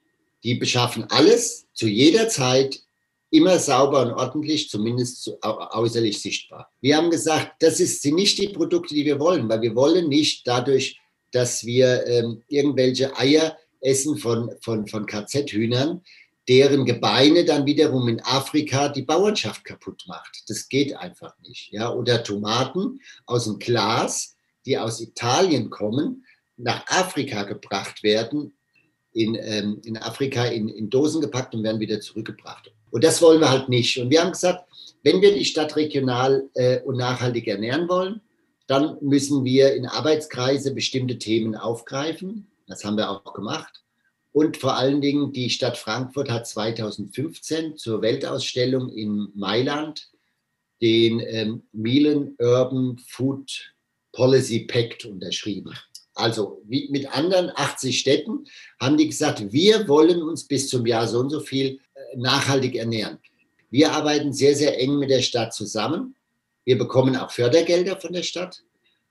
Die 0.42 0.54
beschaffen 0.54 1.04
alles 1.10 1.66
zu 1.74 1.86
jeder 1.86 2.28
Zeit 2.28 2.80
immer 3.30 3.58
sauber 3.58 4.02
und 4.02 4.12
ordentlich, 4.12 4.70
zumindest 4.70 5.22
zu, 5.22 5.38
äußerlich 5.42 6.20
sichtbar. 6.20 6.70
Wir 6.80 6.96
haben 6.96 7.10
gesagt, 7.10 7.62
das 7.62 7.76
sind 7.76 8.14
nicht 8.14 8.38
die 8.38 8.48
Produkte, 8.48 8.94
die 8.94 9.04
wir 9.04 9.20
wollen, 9.20 9.48
weil 9.48 9.60
wir 9.60 9.74
wollen 9.74 10.08
nicht 10.08 10.46
dadurch, 10.46 10.98
dass 11.30 11.64
wir 11.66 12.06
ähm, 12.06 12.42
irgendwelche 12.48 13.14
Eier 13.18 13.58
essen 13.80 14.16
von, 14.16 14.50
von, 14.60 14.86
von 14.86 15.06
KZ-Hühnern, 15.06 16.02
deren 16.48 16.86
Gebeine 16.86 17.44
dann 17.44 17.66
wiederum 17.66 18.08
in 18.08 18.20
Afrika 18.20 18.88
die 18.88 19.02
Bauernschaft 19.02 19.64
kaputt 19.64 20.04
macht. 20.06 20.44
Das 20.48 20.68
geht 20.68 20.96
einfach 20.96 21.34
nicht. 21.46 21.70
Ja? 21.72 21.92
Oder 21.92 22.22
Tomaten 22.22 23.00
aus 23.26 23.44
dem 23.44 23.58
Glas, 23.58 24.36
die 24.64 24.78
aus 24.78 25.00
Italien 25.00 25.70
kommen, 25.70 26.24
nach 26.56 26.86
Afrika 26.88 27.44
gebracht 27.44 28.02
werden, 28.02 28.54
in, 29.12 29.34
ähm, 29.40 29.80
in 29.84 29.96
Afrika 29.96 30.44
in, 30.46 30.68
in 30.68 30.90
Dosen 30.90 31.20
gepackt 31.20 31.54
und 31.54 31.62
werden 31.64 31.80
wieder 31.80 32.00
zurückgebracht. 32.00 32.72
Und 32.90 33.04
das 33.04 33.20
wollen 33.20 33.40
wir 33.40 33.50
halt 33.50 33.68
nicht. 33.68 33.98
Und 33.98 34.10
wir 34.10 34.22
haben 34.22 34.32
gesagt, 34.32 34.64
wenn 35.02 35.20
wir 35.20 35.34
die 35.34 35.44
Stadt 35.44 35.76
regional 35.76 36.48
äh, 36.54 36.80
und 36.80 36.96
nachhaltig 36.96 37.46
ernähren 37.46 37.88
wollen, 37.88 38.20
dann 38.66 38.98
müssen 39.00 39.44
wir 39.44 39.74
in 39.74 39.86
Arbeitskreise 39.86 40.74
bestimmte 40.74 41.18
Themen 41.18 41.54
aufgreifen. 41.54 42.46
Das 42.68 42.84
haben 42.84 42.96
wir 42.96 43.10
auch 43.10 43.32
gemacht. 43.32 43.82
Und 44.32 44.56
vor 44.56 44.76
allen 44.76 45.00
Dingen, 45.00 45.32
die 45.32 45.50
Stadt 45.50 45.76
Frankfurt 45.76 46.30
hat 46.30 46.46
2015 46.46 47.76
zur 47.76 48.02
Weltausstellung 48.02 48.90
in 48.90 49.32
Mailand 49.34 50.10
den 50.80 51.20
ähm, 51.20 51.62
Milan 51.72 52.36
Urban 52.38 52.98
Food 53.08 53.74
Policy 54.12 54.60
Pact 54.60 55.06
unterschrieben. 55.06 55.74
Also 56.14 56.62
wie 56.66 56.88
mit 56.90 57.12
anderen 57.16 57.50
80 57.54 57.98
Städten 57.98 58.44
haben 58.80 58.96
die 58.96 59.08
gesagt, 59.08 59.52
wir 59.52 59.88
wollen 59.88 60.22
uns 60.22 60.46
bis 60.46 60.68
zum 60.68 60.86
Jahr 60.86 61.06
so 61.06 61.20
und 61.20 61.30
so 61.30 61.40
viel 61.40 61.80
äh, 61.94 62.16
nachhaltig 62.16 62.76
ernähren. 62.76 63.18
Wir 63.70 63.92
arbeiten 63.92 64.32
sehr, 64.32 64.54
sehr 64.54 64.80
eng 64.80 64.98
mit 64.98 65.10
der 65.10 65.22
Stadt 65.22 65.54
zusammen. 65.54 66.16
Wir 66.64 66.78
bekommen 66.78 67.16
auch 67.16 67.30
Fördergelder 67.30 67.96
von 67.96 68.12
der 68.12 68.22
Stadt, 68.22 68.62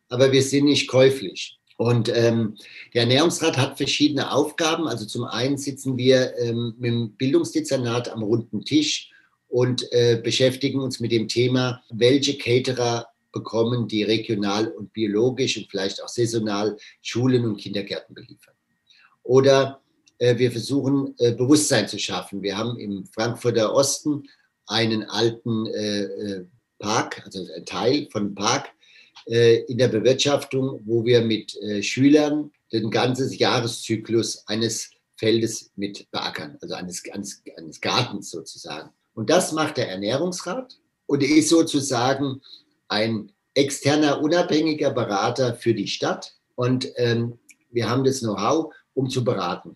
aber 0.09 0.31
wir 0.31 0.43
sind 0.43 0.65
nicht 0.65 0.87
käuflich. 0.87 1.56
Und 1.77 2.09
ähm, 2.09 2.57
der 2.93 3.03
Ernährungsrat 3.03 3.55
hat 3.57 3.77
verschiedene 3.77 4.31
Aufgaben. 4.31 4.87
Also 4.87 5.05
zum 5.05 5.23
einen 5.23 5.57
sitzen 5.57 5.95
wir 5.95 6.35
ähm, 6.37 6.73
mit 6.79 6.91
dem 6.91 7.11
Bildungsdezernat 7.11 8.09
am 8.09 8.23
runden 8.23 8.65
Tisch 8.65 9.11
und 9.47 9.91
äh, 9.93 10.19
beschäftigen 10.21 10.79
uns 10.79 10.99
mit 10.99 11.11
dem 11.11 11.27
Thema, 11.27 11.83
welche 11.89 12.37
Caterer 12.37 13.07
bekommen, 13.31 13.87
die 13.87 14.03
regional 14.03 14.67
und 14.67 14.91
biologisch 14.91 15.57
und 15.57 15.69
vielleicht 15.69 16.03
auch 16.03 16.07
saisonal 16.07 16.77
Schulen 17.01 17.45
und 17.45 17.57
Kindergärten 17.57 18.15
beliefern. 18.15 18.55
Oder 19.21 19.81
äh, 20.17 20.37
wir 20.37 20.51
versuchen 20.51 21.13
äh, 21.19 21.33
Bewusstsein 21.33 21.87
zu 21.87 21.99
schaffen. 21.99 22.41
Wir 22.41 22.57
haben 22.57 22.79
im 22.79 23.05
Frankfurter 23.05 23.73
Osten 23.73 24.23
einen 24.65 25.03
alten 25.03 25.67
äh, 25.67 26.03
äh 26.03 26.45
Park, 26.79 27.23
also 27.25 27.43
ein 27.55 27.65
Teil 27.65 28.07
von 28.11 28.35
Park, 28.35 28.69
in 29.67 29.77
der 29.77 29.89
Bewirtschaftung, 29.89 30.81
wo 30.85 31.03
wir 31.05 31.21
mit 31.21 31.55
äh, 31.57 31.83
Schülern 31.83 32.51
den 32.71 32.89
ganzen 32.89 33.31
Jahreszyklus 33.31 34.47
eines 34.47 34.91
Feldes 35.17 35.71
mit 35.75 36.09
beackern, 36.11 36.57
also 36.61 36.75
eines, 36.75 37.03
eines, 37.11 37.41
eines 37.57 37.81
Gartens 37.81 38.29
sozusagen. 38.29 38.89
Und 39.13 39.29
das 39.29 39.51
macht 39.51 39.77
der 39.77 39.89
Ernährungsrat 39.89 40.77
und 41.07 41.23
ist 41.23 41.49
sozusagen 41.49 42.41
ein 42.87 43.31
externer, 43.53 44.21
unabhängiger 44.21 44.91
Berater 44.91 45.55
für 45.55 45.73
die 45.73 45.87
Stadt. 45.87 46.35
Und 46.55 46.87
ähm, 46.97 47.39
wir 47.71 47.89
haben 47.89 48.03
das 48.03 48.19
Know-how, 48.19 48.73
um 48.93 49.09
zu 49.09 49.23
beraten. 49.23 49.75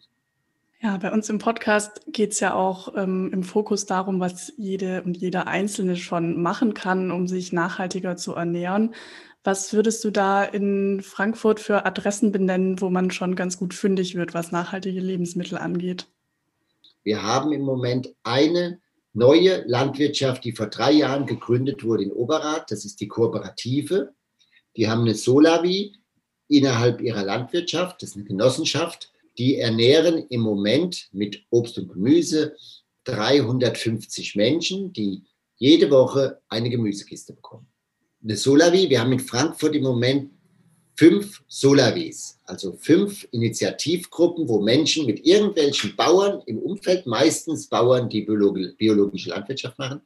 Ja, 0.84 0.98
bei 0.98 1.12
uns 1.12 1.30
im 1.30 1.38
Podcast 1.38 2.02
geht 2.08 2.32
es 2.32 2.40
ja 2.40 2.56
auch 2.56 2.96
ähm, 2.98 3.30
im 3.32 3.44
Fokus 3.44 3.86
darum, 3.86 4.20
was 4.20 4.52
jede 4.58 5.04
und 5.04 5.16
jeder 5.16 5.46
Einzelne 5.48 5.96
schon 5.96 6.42
machen 6.42 6.74
kann, 6.74 7.12
um 7.12 7.28
sich 7.28 7.54
nachhaltiger 7.54 8.18
zu 8.18 8.34
ernähren. 8.34 8.96
Was 9.44 9.74
würdest 9.74 10.04
du 10.04 10.10
da 10.10 10.44
in 10.44 11.02
Frankfurt 11.02 11.60
für 11.60 11.86
Adressen 11.86 12.32
benennen, 12.32 12.82
wo 12.82 12.90
man 12.90 13.12
schon 13.12 13.36
ganz 13.36 13.60
gut 13.60 13.76
fündig 13.76 14.16
wird, 14.16 14.34
was 14.34 14.52
nachhaltige 14.52 15.00
Lebensmittel 15.00 15.60
angeht? 15.60 16.08
Wir 17.04 17.22
haben 17.22 17.52
im 17.52 17.62
Moment 17.62 18.16
eine 18.24 18.80
neue 19.14 19.64
Landwirtschaft, 19.68 20.44
die 20.44 20.52
vor 20.52 20.68
drei 20.68 20.94
Jahren 20.94 21.28
gegründet 21.28 21.84
wurde 21.84 22.06
in 22.06 22.12
Oberrat. 22.12 22.72
Das 22.72 22.86
ist 22.86 23.00
die 23.02 23.08
Kooperative. 23.08 24.16
Die 24.76 24.90
haben 24.90 25.02
eine 25.02 25.14
Solavi 25.14 25.96
innerhalb 26.48 27.02
ihrer 27.02 27.24
Landwirtschaft. 27.24 28.02
Das 28.02 28.10
ist 28.10 28.16
eine 28.16 28.26
Genossenschaft. 28.26 29.12
Die 29.38 29.58
ernähren 29.58 30.26
im 30.30 30.42
Moment 30.42 31.08
mit 31.12 31.44
Obst 31.50 31.78
und 31.78 31.90
Gemüse 31.90 32.56
350 33.06 34.36
Menschen, 34.36 34.94
die 34.94 35.24
jede 35.58 35.90
Woche 35.90 36.42
eine 36.50 36.70
Gemüsekiste 36.70 37.34
bekommen 37.34 37.72
eine 38.24 38.38
Solavi. 38.38 38.90
Wir 38.90 39.02
haben 39.02 39.12
in 39.12 39.20
Frankfurt 39.20 39.76
im 39.76 39.84
Moment 39.84 40.32
fünf 40.96 41.42
Solavis, 41.48 42.38
also 42.46 42.74
fünf 42.74 43.28
Initiativgruppen, 43.32 44.48
wo 44.48 44.62
Menschen 44.62 45.06
mit 45.06 45.26
irgendwelchen 45.26 45.96
Bauern 45.96 46.42
im 46.46 46.60
Umfeld, 46.60 47.08
meistens 47.08 47.68
Bauern, 47.68 48.10
die 48.10 48.22
biologische 48.22 49.30
Landwirtschaft 49.30 49.80
machen, 49.80 50.02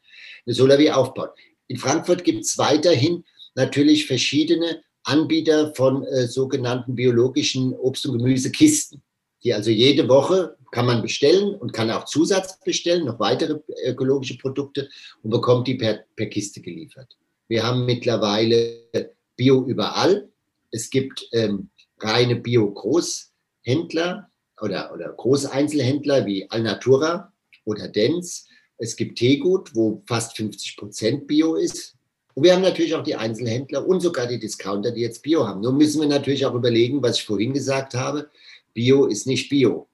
eine 0.46 0.56
Solavi 0.56 0.90
aufbauen. 0.90 1.30
In 1.68 1.78
Frankfurt 1.78 2.24
gibt 2.24 2.46
es 2.46 2.58
weiterhin 2.58 3.26
natürlich 3.56 4.06
verschiedene 4.06 4.84
Anbieter 5.04 5.74
von 5.76 6.04
äh, 6.04 6.28
sogenannten 6.28 6.96
biologischen 6.96 7.74
Obst- 7.74 8.08
und 8.08 8.18
Gemüsekisten, 8.20 9.02
die 9.46 9.54
also 9.54 9.70
jede 9.70 10.10
Woche 10.10 10.58
kann 10.72 10.88
man 10.88 11.02
bestellen 11.04 11.56
und 11.56 11.72
kann 11.72 11.92
auch 11.92 12.06
Zusatz 12.06 12.60
bestellen, 12.60 13.06
noch 13.06 13.20
weitere 13.20 13.60
ökologische 13.86 14.38
Produkte 14.38 14.90
und 15.22 15.30
bekommt 15.30 15.68
die 15.68 15.76
per, 15.76 16.04
per 16.16 16.26
Kiste 16.26 16.62
geliefert. 16.62 17.16
Wir 17.48 17.64
haben 17.64 17.86
mittlerweile 17.86 19.12
Bio 19.38 19.64
überall. 19.66 20.28
Es 20.72 20.90
gibt 20.90 21.30
ähm, 21.32 21.70
reine 22.00 22.36
Bio-Großhändler 22.36 24.30
oder, 24.60 24.92
oder 24.94 25.14
Großeinzelhändler 25.14 26.26
wie 26.26 26.50
Alnatura 26.50 27.32
oder 27.66 27.88
Dens. 27.88 28.48
Es 28.78 28.96
gibt 28.96 29.20
Teegut, 29.20 29.76
wo 29.76 30.04
fast 30.08 30.36
50 30.36 30.76
Prozent 30.78 31.28
Bio 31.28 31.56
ist. 31.56 31.96
Und 32.34 32.44
wir 32.44 32.54
haben 32.54 32.64
natürlich 32.64 32.96
auch 32.96 33.04
die 33.04 33.16
Einzelhändler 33.16 33.88
und 33.88 34.02
sogar 34.02 34.28
die 34.28 34.40
Discounter, 34.40 34.92
die 34.92 35.02
jetzt 35.02 35.22
Bio 35.22 35.48
haben. 35.48 35.62
Nun 35.62 35.78
müssen 35.78 36.02
wir 36.02 36.08
natürlich 36.08 36.46
auch 36.46 36.54
überlegen, 36.54 37.02
was 37.02 37.18
ich 37.18 37.26
vorhin 37.26 37.54
gesagt 37.54 37.94
habe. 37.94 38.30
Bio 38.76 39.06
ist 39.06 39.26
nicht 39.26 39.50
Bio. 39.50 39.88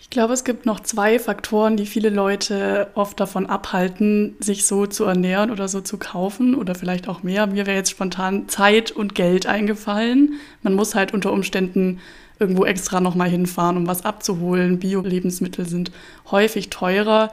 Ich 0.00 0.08
glaube, 0.08 0.32
es 0.32 0.44
gibt 0.44 0.64
noch 0.64 0.80
zwei 0.80 1.18
Faktoren, 1.18 1.76
die 1.76 1.84
viele 1.84 2.08
Leute 2.08 2.90
oft 2.94 3.20
davon 3.20 3.44
abhalten, 3.44 4.36
sich 4.40 4.64
so 4.64 4.86
zu 4.86 5.04
ernähren 5.04 5.50
oder 5.50 5.68
so 5.68 5.82
zu 5.82 5.98
kaufen 5.98 6.54
oder 6.54 6.74
vielleicht 6.74 7.06
auch 7.06 7.22
mehr. 7.22 7.46
Mir 7.46 7.66
wäre 7.66 7.76
jetzt 7.76 7.90
spontan 7.90 8.48
Zeit 8.48 8.90
und 8.90 9.14
Geld 9.14 9.46
eingefallen. 9.46 10.40
Man 10.62 10.72
muss 10.74 10.94
halt 10.94 11.12
unter 11.12 11.30
Umständen 11.30 12.00
irgendwo 12.38 12.64
extra 12.64 13.02
nochmal 13.02 13.28
hinfahren, 13.28 13.76
um 13.76 13.86
was 13.86 14.06
abzuholen. 14.06 14.78
Bio-Lebensmittel 14.78 15.68
sind 15.68 15.92
häufig 16.30 16.70
teurer. 16.70 17.30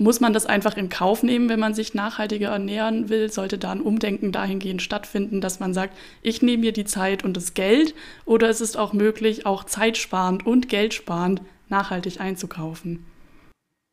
Muss 0.00 0.18
man 0.18 0.32
das 0.32 0.46
einfach 0.46 0.78
in 0.78 0.88
Kauf 0.88 1.22
nehmen, 1.22 1.50
wenn 1.50 1.60
man 1.60 1.74
sich 1.74 1.92
nachhaltiger 1.92 2.48
ernähren 2.48 3.10
will? 3.10 3.30
Sollte 3.30 3.58
da 3.58 3.72
ein 3.72 3.82
Umdenken 3.82 4.32
dahingehend 4.32 4.80
stattfinden, 4.80 5.42
dass 5.42 5.60
man 5.60 5.74
sagt, 5.74 5.94
ich 6.22 6.40
nehme 6.40 6.62
mir 6.62 6.72
die 6.72 6.86
Zeit 6.86 7.22
und 7.22 7.36
das 7.36 7.52
Geld? 7.52 7.94
Oder 8.24 8.48
ist 8.48 8.62
es 8.62 8.76
auch 8.76 8.94
möglich, 8.94 9.44
auch 9.44 9.64
zeitsparend 9.64 10.46
und 10.46 10.70
geldsparend 10.70 11.42
nachhaltig 11.68 12.18
einzukaufen? 12.18 13.04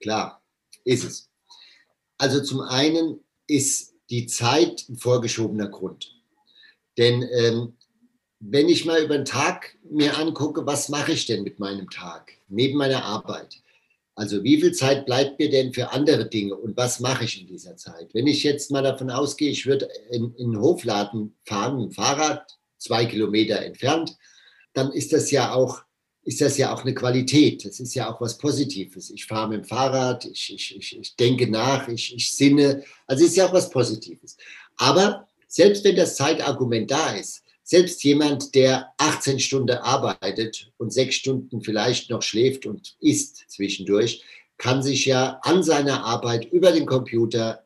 Klar, 0.01 0.41
ist 0.85 1.03
es. 1.03 1.29
Also 2.17 2.41
zum 2.41 2.61
einen 2.61 3.19
ist 3.45 3.93
die 4.09 4.27
Zeit 4.27 4.85
ein 4.87 4.95
vorgeschobener 4.95 5.67
Grund. 5.67 6.15
Denn 6.97 7.21
ähm, 7.37 7.73
wenn 8.39 8.69
ich 8.69 8.85
mal 8.85 9.03
über 9.03 9.17
den 9.17 9.25
Tag 9.25 9.75
mir 9.83 10.17
angucke, 10.17 10.65
was 10.65 10.87
mache 10.87 11.11
ich 11.11 11.25
denn 11.25 11.43
mit 11.43 11.59
meinem 11.59 11.89
Tag 11.89 12.31
neben 12.47 12.77
meiner 12.77 13.03
Arbeit? 13.03 13.61
Also 14.17 14.43
wie 14.43 14.59
viel 14.59 14.71
Zeit 14.71 15.05
bleibt 15.05 15.37
mir 15.37 15.51
denn 15.51 15.71
für 15.73 15.91
andere 15.91 16.27
Dinge 16.27 16.55
und 16.55 16.75
was 16.75 16.99
mache 16.99 17.25
ich 17.25 17.39
in 17.39 17.45
dieser 17.45 17.77
Zeit? 17.77 18.15
Wenn 18.15 18.25
ich 18.25 18.43
jetzt 18.43 18.71
mal 18.71 18.81
davon 18.81 19.11
ausgehe, 19.11 19.51
ich 19.51 19.67
würde 19.67 19.87
in, 20.09 20.33
in 20.37 20.53
den 20.53 20.59
Hofladen 20.59 21.35
fahren 21.45 21.79
dem 21.79 21.91
Fahrrad, 21.91 22.57
zwei 22.79 23.05
Kilometer 23.05 23.61
entfernt, 23.61 24.17
dann 24.73 24.91
ist 24.91 25.13
das 25.13 25.29
ja 25.29 25.53
auch 25.53 25.83
ist 26.23 26.41
das 26.41 26.57
ja 26.57 26.73
auch 26.73 26.81
eine 26.81 26.93
Qualität. 26.93 27.63
Das 27.63 27.79
ist 27.79 27.93
ja 27.93 28.11
auch 28.11 28.19
was 28.19 28.37
Positives. 28.37 29.11
Ich 29.11 29.25
fahre 29.25 29.47
mit 29.47 29.63
dem 29.63 29.63
Fahrrad, 29.63 30.25
ich, 30.25 30.53
ich, 30.53 30.75
ich, 30.75 30.99
ich 30.99 31.15
denke 31.15 31.49
nach, 31.49 31.87
ich, 31.87 32.13
ich 32.13 32.35
sinne. 32.35 32.83
Also 33.05 33.23
ist 33.23 33.37
ja 33.37 33.47
auch 33.47 33.53
was 33.53 33.69
Positives. 33.69 34.35
Aber 34.75 35.25
selbst 35.47 35.85
wenn 35.85 35.95
das 35.95 36.17
Zeitargument 36.17 36.91
da 36.91 37.15
ist, 37.15 37.43
selbst 37.69 38.01
jemand, 38.05 38.55
der 38.55 38.93
18 38.97 39.41
Stunden 39.41 39.77
arbeitet 39.77 40.71
und 40.77 40.93
sechs 40.93 41.15
Stunden 41.15 41.61
vielleicht 41.61 42.09
noch 42.09 42.21
schläft 42.21 42.65
und 42.65 42.95
isst 43.01 43.43
zwischendurch, 43.49 44.23
kann 44.57 44.81
sich 44.81 45.05
ja 45.05 45.41
an 45.43 45.63
seiner 45.63 46.05
Arbeit 46.05 46.45
über 46.45 46.71
den 46.71 46.85
Computer 46.85 47.65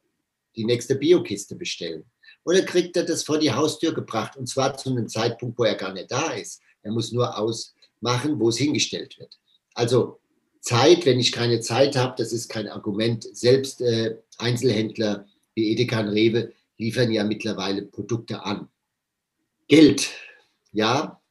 die 0.55 0.65
nächste 0.65 0.95
Biokiste 0.95 1.55
bestellen. 1.55 2.03
Dann 2.43 2.65
kriegt 2.65 2.97
er 2.97 3.03
das 3.03 3.21
vor 3.21 3.37
die 3.37 3.51
Haustür 3.51 3.93
gebracht 3.93 4.35
und 4.37 4.47
zwar 4.47 4.75
zu 4.75 4.89
einem 4.89 5.07
Zeitpunkt, 5.07 5.59
wo 5.59 5.65
er 5.65 5.75
gar 5.75 5.93
nicht 5.93 6.11
da 6.11 6.31
ist. 6.31 6.61
Er 6.81 6.91
muss 6.91 7.11
nur 7.11 7.37
ausmachen, 7.37 8.39
wo 8.39 8.49
es 8.49 8.57
hingestellt 8.57 9.19
wird. 9.19 9.37
Also 9.75 10.19
Zeit, 10.61 11.05
wenn 11.05 11.19
ich 11.19 11.31
keine 11.31 11.59
Zeit 11.59 11.95
habe, 11.95 12.15
das 12.17 12.33
ist 12.33 12.49
kein 12.49 12.67
Argument. 12.67 13.23
Selbst 13.37 13.81
äh, 13.81 14.17
Einzelhändler 14.39 15.27
wie 15.53 15.71
Edeka 15.71 15.99
und 15.99 16.09
Rewe 16.09 16.53
liefern 16.79 17.11
ja 17.11 17.23
mittlerweile 17.23 17.83
Produkte 17.83 18.43
an. 18.43 18.67
Geld. 19.71 20.11
Ja, 20.73 21.21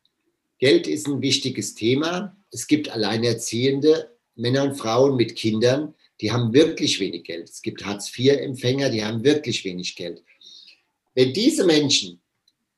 Geld 0.58 0.86
ist 0.86 1.06
ein 1.06 1.20
wichtiges 1.20 1.74
Thema. 1.74 2.34
Es 2.50 2.66
gibt 2.68 2.88
alleinerziehende 2.88 4.16
Männer 4.34 4.62
und 4.62 4.76
Frauen 4.76 5.16
mit 5.16 5.36
Kindern, 5.36 5.92
die 6.22 6.32
haben 6.32 6.54
wirklich 6.54 6.98
wenig 7.00 7.24
Geld. 7.24 7.50
Es 7.50 7.60
gibt 7.60 7.84
Hartz-IV-Empfänger, 7.84 8.88
die 8.88 9.04
haben 9.04 9.22
wirklich 9.24 9.62
wenig 9.66 9.94
Geld. 9.94 10.24
Wenn 11.14 11.34
diese 11.34 11.66
Menschen 11.66 12.22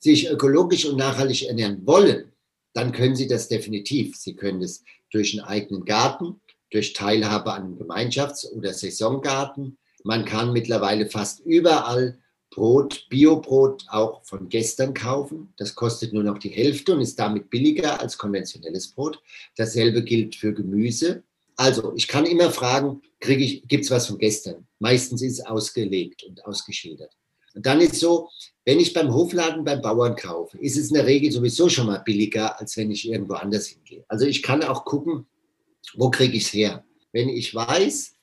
sich 0.00 0.28
ökologisch 0.28 0.84
und 0.84 0.96
nachhaltig 0.96 1.46
ernähren 1.46 1.86
wollen, 1.86 2.32
dann 2.72 2.90
können 2.90 3.14
sie 3.14 3.28
das 3.28 3.46
definitiv. 3.46 4.16
Sie 4.16 4.34
können 4.34 4.62
es 4.62 4.82
durch 5.12 5.32
einen 5.32 5.46
eigenen 5.46 5.84
Garten, 5.84 6.40
durch 6.72 6.92
Teilhabe 6.92 7.52
an 7.52 7.62
einem 7.62 7.78
Gemeinschafts- 7.78 8.50
oder 8.50 8.74
Saisongarten. 8.74 9.78
Man 10.02 10.24
kann 10.24 10.52
mittlerweile 10.52 11.08
fast 11.08 11.38
überall 11.46 12.18
Brot, 12.52 13.06
Biobrot 13.08 13.86
auch 13.88 14.22
von 14.24 14.50
gestern 14.50 14.92
kaufen. 14.92 15.54
Das 15.56 15.74
kostet 15.74 16.12
nur 16.12 16.22
noch 16.22 16.38
die 16.38 16.50
Hälfte 16.50 16.94
und 16.94 17.00
ist 17.00 17.18
damit 17.18 17.48
billiger 17.48 17.98
als 17.98 18.18
konventionelles 18.18 18.88
Brot. 18.88 19.20
Dasselbe 19.56 20.04
gilt 20.04 20.36
für 20.36 20.52
Gemüse. 20.52 21.22
Also, 21.56 21.94
ich 21.96 22.08
kann 22.08 22.26
immer 22.26 22.50
fragen, 22.50 23.00
gibt 23.20 23.84
es 23.84 23.90
was 23.90 24.06
von 24.06 24.18
gestern? 24.18 24.66
Meistens 24.78 25.22
ist 25.22 25.38
es 25.38 25.46
ausgelegt 25.46 26.24
und 26.24 26.44
ausgeschildert. 26.44 27.12
Und 27.54 27.64
dann 27.64 27.80
ist 27.80 27.96
so, 27.96 28.28
wenn 28.66 28.80
ich 28.80 28.92
beim 28.92 29.12
Hofladen 29.14 29.64
beim 29.64 29.80
Bauern 29.80 30.16
kaufe, 30.16 30.58
ist 30.58 30.76
es 30.76 30.88
in 30.88 30.94
der 30.94 31.06
Regel 31.06 31.32
sowieso 31.32 31.70
schon 31.70 31.86
mal 31.86 32.02
billiger, 32.04 32.60
als 32.60 32.76
wenn 32.76 32.90
ich 32.90 33.08
irgendwo 33.08 33.34
anders 33.34 33.66
hingehe. 33.66 34.04
Also 34.08 34.26
ich 34.26 34.42
kann 34.42 34.62
auch 34.62 34.84
gucken, 34.84 35.26
wo 35.94 36.10
kriege 36.10 36.36
ich 36.36 36.44
es 36.44 36.52
her. 36.52 36.84
Wenn 37.12 37.30
ich 37.30 37.54
weiß, 37.54 38.14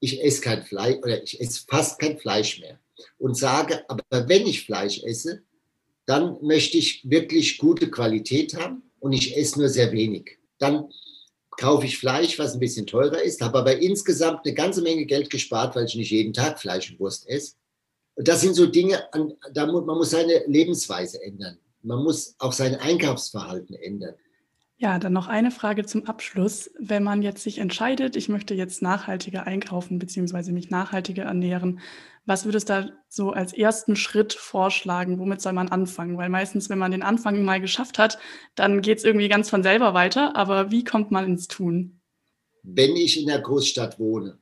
ich 0.00 0.22
esse 0.22 0.40
kein 0.40 0.62
Fleisch 0.62 0.96
oder 1.02 1.22
ich 1.22 1.40
esse 1.40 1.64
fast 1.68 1.98
kein 1.98 2.18
Fleisch 2.18 2.60
mehr 2.60 2.78
und 3.18 3.36
sage, 3.36 3.84
aber 3.88 4.04
wenn 4.10 4.46
ich 4.46 4.64
Fleisch 4.64 5.02
esse, 5.02 5.42
dann 6.06 6.38
möchte 6.42 6.78
ich 6.78 7.08
wirklich 7.08 7.58
gute 7.58 7.90
Qualität 7.90 8.54
haben 8.54 8.82
und 9.00 9.12
ich 9.12 9.36
esse 9.36 9.58
nur 9.58 9.68
sehr 9.68 9.92
wenig. 9.92 10.38
Dann 10.58 10.88
kaufe 11.56 11.86
ich 11.86 11.98
Fleisch, 11.98 12.38
was 12.38 12.54
ein 12.54 12.60
bisschen 12.60 12.86
teurer 12.86 13.22
ist, 13.22 13.40
habe 13.40 13.58
aber 13.58 13.78
insgesamt 13.78 14.44
eine 14.44 14.54
ganze 14.54 14.82
Menge 14.82 15.06
Geld 15.06 15.30
gespart, 15.30 15.74
weil 15.74 15.86
ich 15.86 15.94
nicht 15.94 16.10
jeden 16.10 16.32
Tag 16.32 16.60
Fleisch 16.60 16.90
und 16.90 17.00
Wurst 17.00 17.28
esse. 17.28 17.54
Und 18.14 18.28
das 18.28 18.40
sind 18.40 18.54
so 18.54 18.66
Dinge, 18.66 19.08
da 19.52 19.66
muss, 19.66 19.84
man 19.84 19.96
muss 19.98 20.10
seine 20.10 20.44
Lebensweise 20.46 21.22
ändern. 21.22 21.58
Man 21.82 22.02
muss 22.02 22.34
auch 22.38 22.52
sein 22.52 22.74
Einkaufsverhalten 22.76 23.74
ändern. 23.76 24.14
Ja, 24.78 24.98
dann 24.98 25.14
noch 25.14 25.26
eine 25.26 25.50
Frage 25.50 25.86
zum 25.86 26.04
Abschluss. 26.04 26.70
Wenn 26.78 27.02
man 27.02 27.22
jetzt 27.22 27.42
sich 27.42 27.58
entscheidet, 27.58 28.14
ich 28.14 28.28
möchte 28.28 28.52
jetzt 28.52 28.82
nachhaltiger 28.82 29.46
einkaufen 29.46 29.98
bzw. 29.98 30.52
mich 30.52 30.68
nachhaltiger 30.68 31.24
ernähren, 31.24 31.80
was 32.26 32.44
würdest 32.44 32.68
du 32.68 32.72
da 32.74 32.90
so 33.08 33.30
als 33.30 33.54
ersten 33.54 33.96
Schritt 33.96 34.34
vorschlagen? 34.34 35.18
Womit 35.18 35.40
soll 35.40 35.54
man 35.54 35.68
anfangen? 35.68 36.18
Weil 36.18 36.28
meistens, 36.28 36.68
wenn 36.68 36.78
man 36.78 36.90
den 36.90 37.02
Anfang 37.02 37.42
mal 37.42 37.60
geschafft 37.60 37.98
hat, 37.98 38.18
dann 38.54 38.82
geht 38.82 38.98
es 38.98 39.04
irgendwie 39.04 39.28
ganz 39.28 39.48
von 39.48 39.62
selber 39.62 39.94
weiter. 39.94 40.36
Aber 40.36 40.70
wie 40.70 40.84
kommt 40.84 41.10
man 41.10 41.24
ins 41.24 41.48
Tun? 41.48 42.00
Wenn 42.62 42.96
ich 42.96 43.18
in 43.18 43.28
der 43.28 43.40
Großstadt 43.40 43.98
wohne 43.98 44.38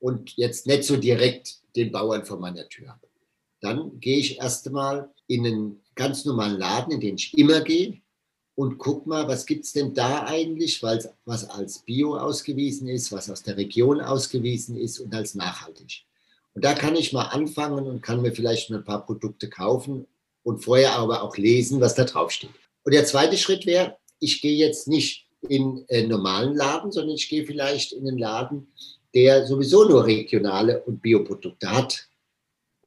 und 0.00 0.36
jetzt 0.36 0.66
nicht 0.66 0.82
so 0.82 0.96
direkt 0.96 1.60
den 1.76 1.92
Bauern 1.92 2.24
vor 2.24 2.40
meiner 2.40 2.68
Tür 2.68 2.88
habe, 2.88 3.06
dann 3.60 4.00
gehe 4.00 4.18
ich 4.18 4.38
erst 4.40 4.66
einmal 4.66 5.10
in 5.28 5.46
einen 5.46 5.82
ganz 5.94 6.24
normalen 6.24 6.58
Laden, 6.58 6.92
in 6.94 7.00
den 7.00 7.14
ich 7.16 7.36
immer 7.38 7.60
gehe 7.60 8.00
und 8.56 8.78
guck 8.78 9.06
mal, 9.06 9.28
was 9.28 9.46
gibt 9.46 9.66
es 9.66 9.72
denn 9.72 9.94
da 9.94 10.24
eigentlich, 10.24 10.82
was 10.82 11.50
als 11.50 11.78
Bio 11.80 12.16
ausgewiesen 12.16 12.88
ist, 12.88 13.12
was 13.12 13.30
aus 13.30 13.42
der 13.42 13.56
Region 13.56 14.00
ausgewiesen 14.00 14.76
ist 14.76 14.98
und 14.98 15.14
als 15.14 15.34
nachhaltig. 15.34 16.04
Und 16.54 16.64
da 16.64 16.72
kann 16.72 16.96
ich 16.96 17.12
mal 17.12 17.26
anfangen 17.26 17.86
und 17.86 18.00
kann 18.00 18.22
mir 18.22 18.32
vielleicht 18.32 18.70
ein 18.70 18.82
paar 18.82 19.04
Produkte 19.04 19.50
kaufen 19.50 20.06
und 20.42 20.64
vorher 20.64 20.94
aber 20.94 21.22
auch 21.22 21.36
lesen, 21.36 21.82
was 21.82 21.94
da 21.94 22.04
drauf 22.04 22.30
steht. 22.30 22.50
Und 22.82 22.94
der 22.94 23.04
zweite 23.04 23.36
Schritt 23.36 23.66
wäre, 23.66 23.98
ich 24.20 24.40
gehe 24.40 24.56
jetzt 24.56 24.88
nicht 24.88 25.26
in 25.48 25.84
einen 25.90 26.08
normalen 26.08 26.54
Laden, 26.56 26.90
sondern 26.90 27.14
ich 27.14 27.28
gehe 27.28 27.44
vielleicht 27.44 27.92
in 27.92 28.08
einen 28.08 28.16
Laden, 28.16 28.68
der 29.14 29.46
sowieso 29.46 29.84
nur 29.84 30.06
regionale 30.06 30.82
und 30.84 31.02
Bioprodukte 31.02 31.70
hat. 31.70 32.08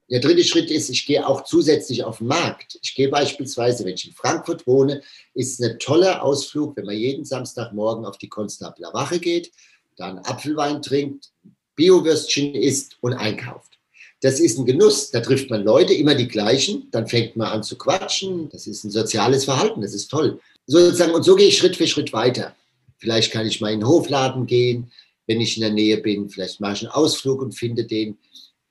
Der 0.09 0.19
dritte 0.19 0.43
Schritt 0.43 0.71
ist, 0.71 0.89
ich 0.89 1.05
gehe 1.05 1.25
auch 1.27 1.43
zusätzlich 1.43 2.03
auf 2.03 2.17
den 2.17 2.27
Markt. 2.27 2.79
Ich 2.81 2.95
gehe 2.95 3.09
beispielsweise, 3.09 3.85
wenn 3.85 3.93
ich 3.93 4.07
in 4.07 4.13
Frankfurt 4.13 4.65
wohne, 4.65 5.01
ist 5.35 5.59
es 5.59 5.69
ein 5.69 5.77
toller 5.77 6.23
Ausflug, 6.23 6.75
wenn 6.75 6.85
man 6.85 6.95
jeden 6.95 7.25
Samstagmorgen 7.25 8.05
auf 8.05 8.17
die 8.17 8.29
Konstabler 8.29 8.93
Wache 8.93 9.19
geht, 9.19 9.51
da 9.97 10.07
einen 10.07 10.19
Apfelwein 10.19 10.81
trinkt, 10.81 11.29
Biowürstchen 11.75 12.55
isst 12.55 12.97
und 13.01 13.13
einkauft. 13.13 13.77
Das 14.21 14.39
ist 14.39 14.57
ein 14.57 14.65
Genuss, 14.65 15.11
da 15.11 15.21
trifft 15.21 15.49
man 15.49 15.63
Leute, 15.63 15.93
immer 15.93 16.15
die 16.15 16.27
gleichen, 16.27 16.87
dann 16.91 17.07
fängt 17.07 17.37
man 17.37 17.47
an 17.47 17.63
zu 17.63 17.77
quatschen. 17.77 18.49
Das 18.49 18.67
ist 18.67 18.83
ein 18.83 18.91
soziales 18.91 19.45
Verhalten, 19.45 19.81
das 19.81 19.93
ist 19.93 20.09
toll. 20.09 20.41
Sozusagen, 20.65 21.13
und 21.13 21.23
so 21.23 21.35
gehe 21.35 21.47
ich 21.47 21.57
Schritt 21.57 21.77
für 21.77 21.87
Schritt 21.87 22.11
weiter. 22.11 22.55
Vielleicht 22.97 23.31
kann 23.31 23.47
ich 23.47 23.61
mal 23.61 23.71
in 23.71 23.79
den 23.79 23.87
Hofladen 23.87 24.45
gehen, 24.45 24.91
wenn 25.25 25.39
ich 25.39 25.55
in 25.55 25.61
der 25.61 25.71
Nähe 25.71 25.97
bin. 25.97 26.29
Vielleicht 26.29 26.59
mache 26.59 26.73
ich 26.73 26.81
einen 26.81 26.91
Ausflug 26.91 27.41
und 27.41 27.53
finde 27.53 27.85
den. 27.85 28.17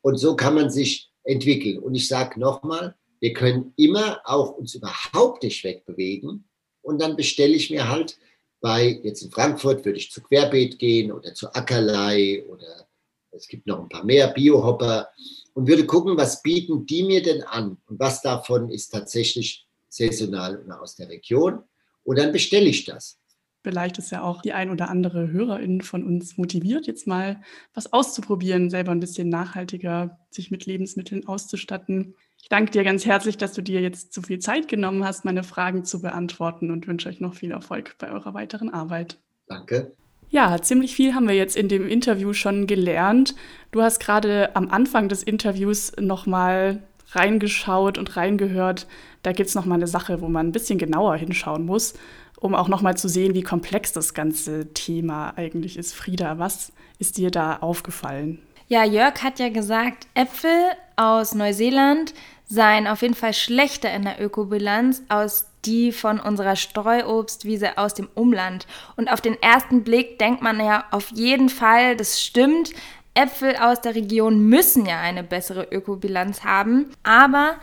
Und 0.03 0.19
so 0.19 0.37
kann 0.37 0.55
man 0.55 0.71
sich 0.71 1.08
entwickeln. 1.29 1.79
Und 1.79 1.95
ich 1.95 2.09
sage 2.09 2.41
nochmal, 2.41 2.95
wir 3.21 3.33
können 3.33 3.73
immer 3.77 4.21
auch 4.25 4.53
uns 4.53 4.75
überhaupt 4.75 5.43
nicht 5.43 5.63
wegbewegen. 5.63 6.49
Und 6.83 7.01
dann 7.01 7.17
bestelle 7.17 7.55
ich 7.55 7.71
mir 7.71 7.89
halt 7.89 8.19
bei, 8.61 9.01
jetzt 9.03 9.23
in 9.23 9.31
Frankfurt 9.31 9.85
würde 9.85 9.99
ich 9.99 10.11
zu 10.11 10.23
Querbeet 10.23 10.79
gehen 10.79 11.13
oder 11.13 11.35
zu 11.35 11.53
Ackerlei 11.55 12.45
oder 12.49 12.89
es 13.31 13.47
gibt 13.47 13.67
noch 13.67 13.79
ein 13.81 13.89
paar 13.89 14.05
mehr 14.05 14.29
Biohopper 14.29 15.11
und 15.55 15.69
würde 15.69 15.87
gucken, 15.87 16.17
was 16.17 16.43
bieten 16.43 16.87
die 16.87 17.03
mir 17.03 17.23
denn 17.23 17.43
an 17.43 17.77
und 17.87 18.01
was 18.01 18.23
davon 18.23 18.71
ist 18.71 18.89
tatsächlich 18.89 19.67
saisonal 19.89 20.57
und 20.57 20.73
aus 20.73 20.97
der 20.97 21.09
Region. 21.09 21.63
Und 22.05 22.19
dann 22.19 22.33
bestelle 22.33 22.69
ich 22.69 22.85
das. 22.85 23.18
Vielleicht 23.69 23.99
ist 23.99 24.11
ja 24.11 24.23
auch 24.23 24.41
die 24.41 24.55
ein 24.55 24.71
oder 24.71 24.89
andere 24.89 25.31
Hörerin 25.31 25.83
von 25.83 26.03
uns 26.03 26.39
motiviert, 26.39 26.87
jetzt 26.87 27.07
mal 27.07 27.43
was 27.75 27.93
auszuprobieren, 27.93 28.71
selber 28.71 28.93
ein 28.93 29.01
bisschen 29.01 29.29
nachhaltiger 29.29 30.21
sich 30.31 30.51
mit 30.51 30.65
Lebensmitteln 30.65 31.29
auszustatten. 31.29 32.15
Ich 32.41 32.49
danke 32.49 32.71
dir 32.71 32.83
ganz 32.83 33.05
herzlich, 33.05 33.37
dass 33.37 33.53
du 33.53 33.61
dir 33.61 33.83
jetzt 33.83 34.15
so 34.15 34.23
viel 34.23 34.39
Zeit 34.39 34.69
genommen 34.69 35.05
hast, 35.05 35.27
meine 35.27 35.43
Fragen 35.43 35.85
zu 35.85 36.01
beantworten 36.01 36.71
und 36.71 36.89
wünsche 36.89 37.11
euch 37.11 37.21
noch 37.21 37.35
viel 37.35 37.51
Erfolg 37.51 37.97
bei 37.99 38.11
eurer 38.11 38.33
weiteren 38.33 38.71
Arbeit. 38.71 39.19
Danke. 39.49 39.93
Ja, 40.31 40.59
ziemlich 40.63 40.95
viel 40.95 41.15
haben 41.15 41.29
wir 41.29 41.35
jetzt 41.35 41.55
in 41.55 41.69
dem 41.69 41.87
Interview 41.87 42.33
schon 42.33 42.67
gelernt. 42.67 43.35
Du 43.71 43.83
hast 43.83 44.01
gerade 44.01 44.57
am 44.57 44.71
Anfang 44.71 45.11
des 45.11 45.23
Interviews 45.23 45.93
nochmal 46.01 46.83
reingeschaut 47.11 47.99
und 47.99 48.17
reingehört. 48.17 48.87
Da 49.23 49.33
gibt 49.33 49.51
es 49.51 49.55
nochmal 49.55 49.77
eine 49.77 49.87
Sache, 49.87 50.23
wo 50.23 50.29
man 50.29 50.47
ein 50.47 50.53
bisschen 50.53 50.79
genauer 50.79 51.17
hinschauen 51.17 51.67
muss 51.67 51.93
um 52.41 52.55
auch 52.55 52.69
nochmal 52.69 52.97
zu 52.97 53.09
sehen, 53.09 53.35
wie 53.35 53.43
komplex 53.43 53.93
das 53.93 54.15
ganze 54.15 54.73
Thema 54.73 55.35
eigentlich 55.37 55.77
ist. 55.77 55.95
Frieda, 55.95 56.39
was 56.39 56.73
ist 56.99 57.19
dir 57.19 57.31
da 57.31 57.57
aufgefallen? 57.57 58.41
Ja, 58.69 58.85
Jörg 58.85 59.23
hat 59.23 59.39
ja 59.39 59.49
gesagt, 59.49 60.07
Äpfel 60.15 60.51
aus 60.97 61.35
Neuseeland 61.35 62.13
seien 62.47 62.87
auf 62.87 63.03
jeden 63.03 63.15
Fall 63.15 63.35
schlechter 63.35 63.93
in 63.93 64.03
der 64.03 64.21
Ökobilanz 64.21 65.03
als 65.09 65.47
die 65.65 65.93
von 65.93 66.21
unserer 66.21 66.57
Streuobstwiese 66.57 67.79
aus 67.79 67.95
dem 67.95 68.09
Umland. 68.15 68.67
Und 68.97 69.11
auf 69.11 69.21
den 69.21 69.41
ersten 69.43 69.85
Blick 69.85 70.19
denkt 70.19 70.43
man 70.43 70.61
ja 70.61 70.85
auf 70.91 71.11
jeden 71.15 71.49
Fall, 71.49 71.97
das 71.97 72.23
stimmt. 72.23 72.73
Äpfel 73.15 73.57
aus 73.57 73.81
der 73.81 73.95
Region 73.95 74.49
müssen 74.49 74.87
ja 74.87 75.01
eine 75.01 75.25
bessere 75.25 75.65
Ökobilanz 75.71 76.45
haben. 76.45 76.91
Aber 77.03 77.57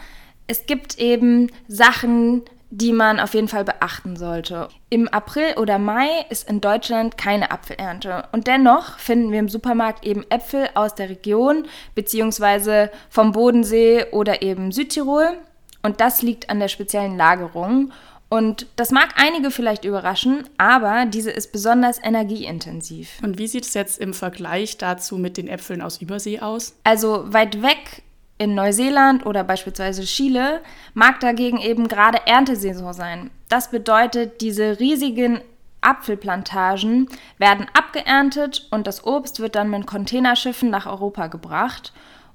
es 0.48 0.66
gibt 0.66 1.00
eben 1.00 1.52
Sachen, 1.68 2.44
die 2.78 2.92
man 2.92 3.22
auf 3.22 3.34
jeden 3.34 3.48
Fall 3.48 3.64
beachten 3.64 4.18
sollte. 4.18 4.68
Im 4.90 5.08
April 5.08 5.54
oder 5.58 5.80
Mai 5.80 6.26
ist 6.30 6.50
in 6.50 6.60
Deutschland 6.60 7.18
keine 7.18 7.52
Apfelernte 7.52 8.26
und 8.34 8.48
dennoch 8.48 9.00
finden 9.00 9.32
wir 9.32 9.40
im 9.40 9.50
Supermarkt 9.50 10.06
eben 10.06 10.26
Äpfel 10.30 10.70
aus 10.74 10.94
der 10.94 11.10
Region 11.10 11.68
beziehungsweise 11.96 12.92
vom 13.10 13.32
Bodensee 13.32 14.06
oder 14.12 14.42
eben 14.42 14.74
Südtirol 14.74 15.38
und 15.84 16.02
das 16.02 16.22
liegt 16.22 16.50
an 16.50 16.60
der 16.60 16.68
speziellen 16.68 17.16
Lagerung 17.16 17.94
und 18.28 18.68
das 18.76 18.92
mag 18.92 19.14
einige 19.16 19.52
vielleicht 19.52 19.86
überraschen, 19.86 20.50
aber 20.58 21.06
diese 21.06 21.32
ist 21.32 21.54
besonders 21.54 22.04
energieintensiv. 22.04 23.20
Und 23.24 23.38
wie 23.38 23.48
sieht 23.48 23.66
es 23.66 23.74
jetzt 23.74 24.00
im 24.00 24.14
Vergleich 24.14 24.78
dazu 24.78 25.18
mit 25.18 25.38
den 25.38 25.48
Äpfeln 25.48 25.82
aus 25.82 26.02
Übersee 26.02 26.40
aus? 26.40 26.76
Also 26.84 27.32
weit 27.32 27.62
weg 27.62 28.04
In 28.38 28.54
Neuseeland 28.54 29.26
oder 29.26 29.46
beispielsweise 29.46 30.04
Chile 30.04 30.62
mag 30.94 31.22
dagegen 31.22 31.60
eben 31.60 31.88
gerade 31.88 32.28
Erntesaison 32.28 32.92
sein. 32.92 33.32
Das 33.48 33.72
bedeutet, 33.72 34.42
diese 34.42 34.80
riesigen 34.80 35.40
Apfelplantagen 35.80 37.08
werden 37.38 37.68
abgeerntet 37.74 38.68
und 38.72 38.88
das 38.88 39.06
Obst 39.06 39.40
wird 39.40 39.56
dann 39.56 39.70
mit 39.70 39.88
Containerschiffen 39.88 40.70
nach 40.70 40.86
Europa 40.86 41.28
gebracht. 41.28 41.94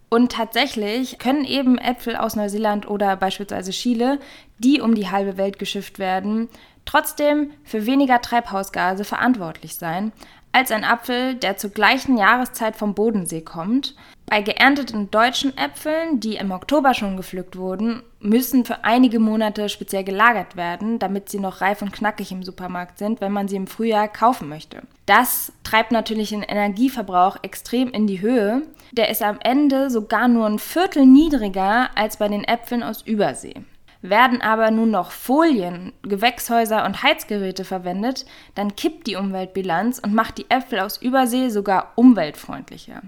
Und 0.08 0.32
tatsächlich 0.32 1.18
können 1.18 1.44
eben 1.44 1.78
Äpfel 1.78 2.16
aus 2.16 2.34
Neuseeland 2.34 2.88
oder 2.88 3.16
beispielsweise 3.16 3.70
Chile, 3.70 4.18
die 4.58 4.80
um 4.80 4.94
die 4.94 5.10
halbe 5.10 5.36
Welt 5.36 5.58
geschifft 5.58 5.98
werden, 5.98 6.48
trotzdem 6.84 7.52
für 7.62 7.86
weniger 7.86 8.20
Treibhausgase 8.20 9.04
verantwortlich 9.04 9.76
sein 9.76 10.12
als 10.52 10.72
ein 10.72 10.84
Apfel, 10.84 11.34
der 11.34 11.56
zur 11.56 11.70
gleichen 11.70 12.18
Jahreszeit 12.18 12.76
vom 12.76 12.94
Bodensee 12.94 13.40
kommt. 13.40 13.94
Bei 14.26 14.42
geernteten 14.42 15.10
deutschen 15.10 15.56
Äpfeln, 15.56 16.20
die 16.20 16.36
im 16.36 16.52
Oktober 16.52 16.94
schon 16.94 17.16
gepflückt 17.16 17.56
wurden, 17.56 18.02
müssen 18.20 18.64
für 18.64 18.84
einige 18.84 19.18
Monate 19.18 19.68
speziell 19.68 20.04
gelagert 20.04 20.56
werden, 20.56 21.00
damit 21.00 21.28
sie 21.28 21.40
noch 21.40 21.60
reif 21.60 21.82
und 21.82 21.92
knackig 21.92 22.30
im 22.30 22.44
Supermarkt 22.44 22.98
sind, 22.98 23.20
wenn 23.20 23.32
man 23.32 23.48
sie 23.48 23.56
im 23.56 23.66
Frühjahr 23.66 24.06
kaufen 24.06 24.48
möchte. 24.48 24.82
Das 25.06 25.52
treibt 25.64 25.90
natürlich 25.90 26.28
den 26.28 26.42
Energieverbrauch 26.42 27.38
extrem 27.42 27.90
in 27.90 28.06
die 28.06 28.20
Höhe. 28.20 28.62
Der 28.92 29.08
ist 29.08 29.22
am 29.22 29.38
Ende 29.40 29.90
sogar 29.90 30.28
nur 30.28 30.46
ein 30.46 30.60
Viertel 30.60 31.06
niedriger 31.06 31.90
als 31.96 32.18
bei 32.18 32.28
den 32.28 32.44
Äpfeln 32.44 32.84
aus 32.84 33.02
Übersee. 33.02 33.54
Werden 34.02 34.40
aber 34.40 34.70
nun 34.70 34.90
noch 34.90 35.10
Folien, 35.10 35.92
Gewächshäuser 36.02 36.86
und 36.86 37.02
Heizgeräte 37.02 37.64
verwendet, 37.64 38.24
dann 38.54 38.74
kippt 38.74 39.06
die 39.06 39.16
Umweltbilanz 39.16 39.98
und 39.98 40.14
macht 40.14 40.38
die 40.38 40.50
Äpfel 40.50 40.80
aus 40.80 40.96
Übersee 40.96 41.50
sogar 41.50 41.92
umweltfreundlicher. 41.96 43.02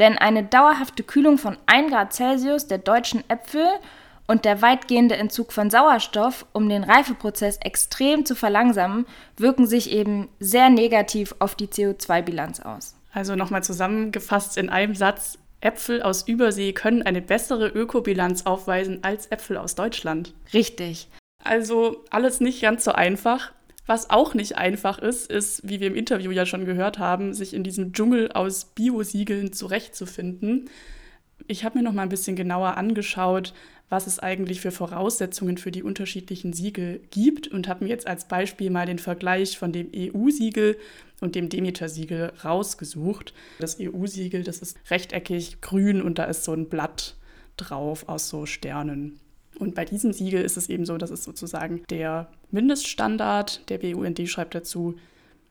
Denn 0.00 0.18
eine 0.18 0.42
dauerhafte 0.42 1.04
Kühlung 1.04 1.38
von 1.38 1.56
1 1.66 1.90
Grad 1.90 2.12
Celsius 2.12 2.66
der 2.66 2.78
deutschen 2.78 3.22
Äpfel 3.30 3.66
und 4.26 4.44
der 4.44 4.60
weitgehende 4.60 5.16
Entzug 5.16 5.52
von 5.52 5.70
Sauerstoff, 5.70 6.46
um 6.52 6.68
den 6.68 6.82
Reifeprozess 6.82 7.58
extrem 7.58 8.24
zu 8.24 8.34
verlangsamen, 8.34 9.06
wirken 9.36 9.66
sich 9.66 9.90
eben 9.90 10.28
sehr 10.40 10.70
negativ 10.70 11.34
auf 11.38 11.54
die 11.54 11.68
CO2-Bilanz 11.68 12.60
aus. 12.60 12.96
Also 13.12 13.36
nochmal 13.36 13.62
zusammengefasst 13.62 14.56
in 14.56 14.70
einem 14.70 14.96
Satz, 14.96 15.38
Äpfel 15.64 16.02
aus 16.02 16.28
Übersee 16.28 16.72
können 16.72 17.02
eine 17.02 17.22
bessere 17.22 17.68
Ökobilanz 17.68 18.46
aufweisen 18.46 18.98
als 19.02 19.26
Äpfel 19.26 19.56
aus 19.56 19.74
Deutschland. 19.74 20.34
Richtig. 20.52 21.08
Also 21.42 22.04
alles 22.10 22.40
nicht 22.40 22.60
ganz 22.62 22.84
so 22.84 22.92
einfach. 22.92 23.52
Was 23.86 24.08
auch 24.08 24.34
nicht 24.34 24.56
einfach 24.56 24.98
ist, 24.98 25.30
ist, 25.30 25.68
wie 25.68 25.80
wir 25.80 25.88
im 25.88 25.94
Interview 25.94 26.30
ja 26.30 26.46
schon 26.46 26.64
gehört 26.64 26.98
haben, 26.98 27.34
sich 27.34 27.52
in 27.52 27.64
diesem 27.64 27.92
Dschungel 27.92 28.32
aus 28.32 28.66
Biosiegeln 28.66 29.52
zurechtzufinden. 29.52 30.70
Ich 31.46 31.64
habe 31.64 31.78
mir 31.78 31.84
noch 31.84 31.92
mal 31.92 32.02
ein 32.02 32.08
bisschen 32.08 32.36
genauer 32.36 32.78
angeschaut, 32.78 33.52
was 33.88 34.06
es 34.06 34.18
eigentlich 34.18 34.60
für 34.60 34.70
Voraussetzungen 34.70 35.58
für 35.58 35.70
die 35.70 35.82
unterschiedlichen 35.82 36.52
Siegel 36.52 37.00
gibt 37.10 37.48
und 37.48 37.68
habe 37.68 37.84
mir 37.84 37.90
jetzt 37.90 38.06
als 38.06 38.26
Beispiel 38.26 38.70
mal 38.70 38.86
den 38.86 38.98
Vergleich 38.98 39.58
von 39.58 39.72
dem 39.72 39.90
EU-Siegel 39.94 40.76
und 41.20 41.34
dem 41.34 41.48
Demeter-Siegel 41.48 42.32
rausgesucht. 42.44 43.34
Das 43.58 43.78
EU-Siegel, 43.80 44.42
das 44.42 44.58
ist 44.58 44.78
rechteckig 44.90 45.60
grün 45.60 46.02
und 46.02 46.18
da 46.18 46.24
ist 46.24 46.44
so 46.44 46.52
ein 46.52 46.68
Blatt 46.68 47.16
drauf 47.56 48.08
aus 48.08 48.28
so 48.28 48.46
Sternen. 48.46 49.20
Und 49.58 49.74
bei 49.74 49.84
diesem 49.84 50.12
Siegel 50.12 50.42
ist 50.42 50.56
es 50.56 50.68
eben 50.68 50.84
so, 50.84 50.98
dass 50.98 51.10
es 51.10 51.22
sozusagen 51.22 51.82
der 51.88 52.28
Mindeststandard, 52.50 53.68
der 53.68 53.78
BUND 53.78 54.28
schreibt 54.28 54.54
dazu, 54.54 54.96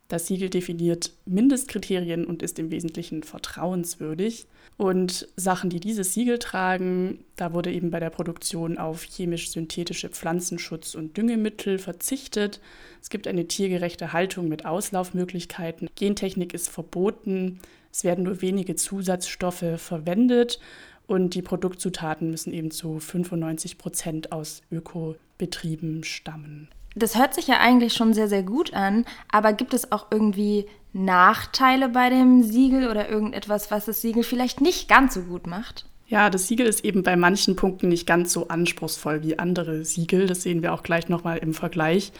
das 0.08 0.28
Siegel 0.28 0.50
definiert 0.50 1.12
Mindestkriterien 1.26 2.26
und 2.26 2.44
ist 2.44 2.60
im 2.60 2.72
Wesentlichen 2.72 3.24
vertrauenswürdig. 3.24 4.46
Und 4.78 5.28
Sachen, 5.36 5.70
die 5.70 5.80
dieses 5.80 6.14
Siegel 6.14 6.40
tragen, 6.40 7.24
da 7.36 7.54
wurde 7.54 7.72
eben 7.72 7.92
bei 7.92 8.00
der 8.00 8.10
Produktion 8.10 8.78
auf 8.78 9.04
chemisch-synthetische 9.04 10.10
Pflanzenschutz- 10.10 10.96
und 10.96 11.16
Düngemittel 11.16 11.78
verzichtet. 11.78 12.60
Es 13.02 13.10
gibt 13.10 13.28
eine 13.28 13.48
tiergerechte 13.48 14.14
Haltung 14.14 14.50
mit 14.50 14.66
Auslaufmöglichkeiten. 14.66 15.90
Gentechnik 15.96 16.54
ist 16.54 16.70
verboten. 16.70 17.60
Es 17.92 18.04
werden 18.04 18.24
nur 18.24 18.42
wenige 18.42 18.76
Zusatzstoffe 18.76 19.78
verwendet. 19.78 20.60
Und 21.06 21.36
die 21.36 21.42
Produktzutaten 21.42 22.32
müssen 22.32 22.54
eben 22.54 22.72
zu 22.72 23.00
95 23.00 23.78
Prozent 23.78 24.32
aus 24.32 24.62
Ökobetrieben 24.72 26.04
stammen. 26.04 26.70
Das 26.96 27.18
hört 27.18 27.34
sich 27.34 27.48
ja 27.48 27.60
eigentlich 27.60 27.94
schon 27.94 28.14
sehr, 28.14 28.28
sehr 28.28 28.44
gut 28.44 28.74
an, 28.74 29.06
aber 29.32 29.54
gibt 29.54 29.74
es 29.74 29.92
auch 29.92 30.08
irgendwie 30.12 30.68
Nachteile 30.94 31.90
bei 31.90 32.10
dem 32.10 32.44
Siegel 32.44 32.88
oder 32.90 33.10
irgendetwas, 33.10 33.72
was 33.72 33.86
das 33.86 34.02
Siegel 34.02 34.24
vielleicht 34.24 34.62
nicht 34.62 34.88
ganz 34.88 35.16
so 35.16 35.22
gut 35.22 35.48
macht? 35.48 35.86
Ja, 36.08 36.30
das 36.30 36.48
Siegel 36.48 36.68
ist 36.68 36.86
eben 36.86 37.02
bei 37.02 37.16
manchen 37.16 37.56
Punkten 37.56 37.90
nicht 37.90 38.06
ganz 38.06 38.32
so 38.32 38.48
anspruchsvoll 38.48 39.24
wie 39.24 39.40
andere 39.40 39.84
Siegel. 39.84 40.28
Das 40.28 40.44
sehen 40.44 40.62
wir 40.62 40.74
auch 40.74 40.84
gleich 40.84 41.10
nochmal 41.10 41.40
im 41.40 41.56
Vergleich. 41.56 42.12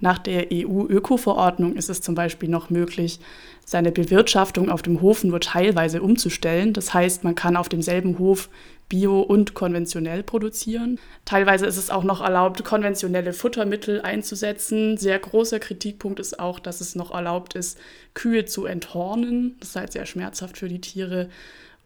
Nach 0.00 0.18
der 0.18 0.48
EU-Öko-Verordnung 0.52 1.76
ist 1.76 1.90
es 1.90 2.00
zum 2.00 2.14
Beispiel 2.14 2.48
noch 2.48 2.70
möglich, 2.70 3.20
seine 3.64 3.92
Bewirtschaftung 3.92 4.70
auf 4.70 4.82
dem 4.82 5.00
Hof 5.00 5.22
nur 5.24 5.40
teilweise 5.40 6.02
umzustellen. 6.02 6.72
Das 6.72 6.92
heißt, 6.92 7.22
man 7.22 7.34
kann 7.34 7.56
auf 7.56 7.68
demselben 7.68 8.18
Hof 8.18 8.48
bio 8.88 9.20
und 9.20 9.54
konventionell 9.54 10.22
produzieren. 10.22 10.98
Teilweise 11.24 11.66
ist 11.66 11.76
es 11.76 11.90
auch 11.90 12.02
noch 12.02 12.20
erlaubt, 12.20 12.64
konventionelle 12.64 13.32
Futtermittel 13.32 14.00
einzusetzen. 14.00 14.96
Sehr 14.96 15.18
großer 15.18 15.60
Kritikpunkt 15.60 16.18
ist 16.18 16.40
auch, 16.40 16.58
dass 16.58 16.80
es 16.80 16.96
noch 16.96 17.12
erlaubt 17.12 17.54
ist, 17.54 17.78
Kühe 18.14 18.44
zu 18.44 18.66
enthornen. 18.66 19.56
Das 19.60 19.70
ist 19.70 19.76
halt 19.76 19.92
sehr 19.92 20.06
schmerzhaft 20.06 20.58
für 20.58 20.68
die 20.68 20.80
Tiere. 20.80 21.28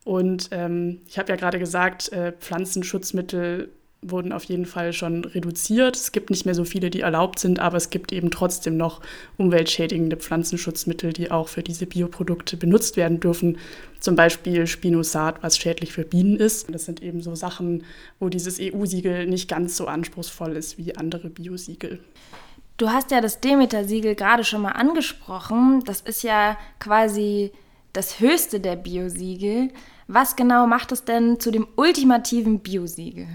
Und 0.04 0.48
ähm, 0.50 1.00
ich 1.06 1.18
habe 1.18 1.30
ja 1.30 1.36
gerade 1.36 1.58
gesagt, 1.58 2.10
äh, 2.12 2.32
Pflanzenschutzmittel 2.32 3.70
wurden 4.10 4.32
auf 4.32 4.44
jeden 4.44 4.66
Fall 4.66 4.92
schon 4.92 5.24
reduziert. 5.24 5.96
Es 5.96 6.12
gibt 6.12 6.30
nicht 6.30 6.44
mehr 6.44 6.54
so 6.54 6.64
viele, 6.64 6.90
die 6.90 7.00
erlaubt 7.00 7.38
sind, 7.38 7.58
aber 7.58 7.76
es 7.76 7.90
gibt 7.90 8.12
eben 8.12 8.30
trotzdem 8.30 8.76
noch 8.76 9.00
umweltschädigende 9.36 10.16
Pflanzenschutzmittel, 10.16 11.12
die 11.12 11.30
auch 11.30 11.48
für 11.48 11.62
diese 11.62 11.86
Bioprodukte 11.86 12.56
benutzt 12.56 12.96
werden 12.96 13.20
dürfen. 13.20 13.58
Zum 14.00 14.16
Beispiel 14.16 14.66
Spinosat, 14.66 15.42
was 15.42 15.56
schädlich 15.56 15.92
für 15.92 16.04
Bienen 16.04 16.36
ist. 16.36 16.72
Das 16.72 16.84
sind 16.84 17.02
eben 17.02 17.22
so 17.22 17.34
Sachen, 17.34 17.84
wo 18.20 18.28
dieses 18.28 18.58
EU-Siegel 18.60 19.26
nicht 19.26 19.48
ganz 19.48 19.76
so 19.76 19.86
anspruchsvoll 19.86 20.56
ist 20.56 20.78
wie 20.78 20.96
andere 20.96 21.30
Biosiegel. 21.30 22.00
Du 22.76 22.90
hast 22.90 23.10
ja 23.12 23.20
das 23.20 23.40
Demeter-Siegel 23.40 24.14
gerade 24.14 24.44
schon 24.44 24.62
mal 24.62 24.72
angesprochen. 24.72 25.82
Das 25.86 26.00
ist 26.00 26.22
ja 26.22 26.58
quasi 26.80 27.52
das 27.92 28.20
höchste 28.20 28.60
der 28.60 28.76
Biosiegel. 28.76 29.70
Was 30.08 30.36
genau 30.36 30.66
macht 30.66 30.92
es 30.92 31.04
denn 31.04 31.40
zu 31.40 31.50
dem 31.50 31.66
ultimativen 31.76 32.60
Biosiegel? 32.60 33.28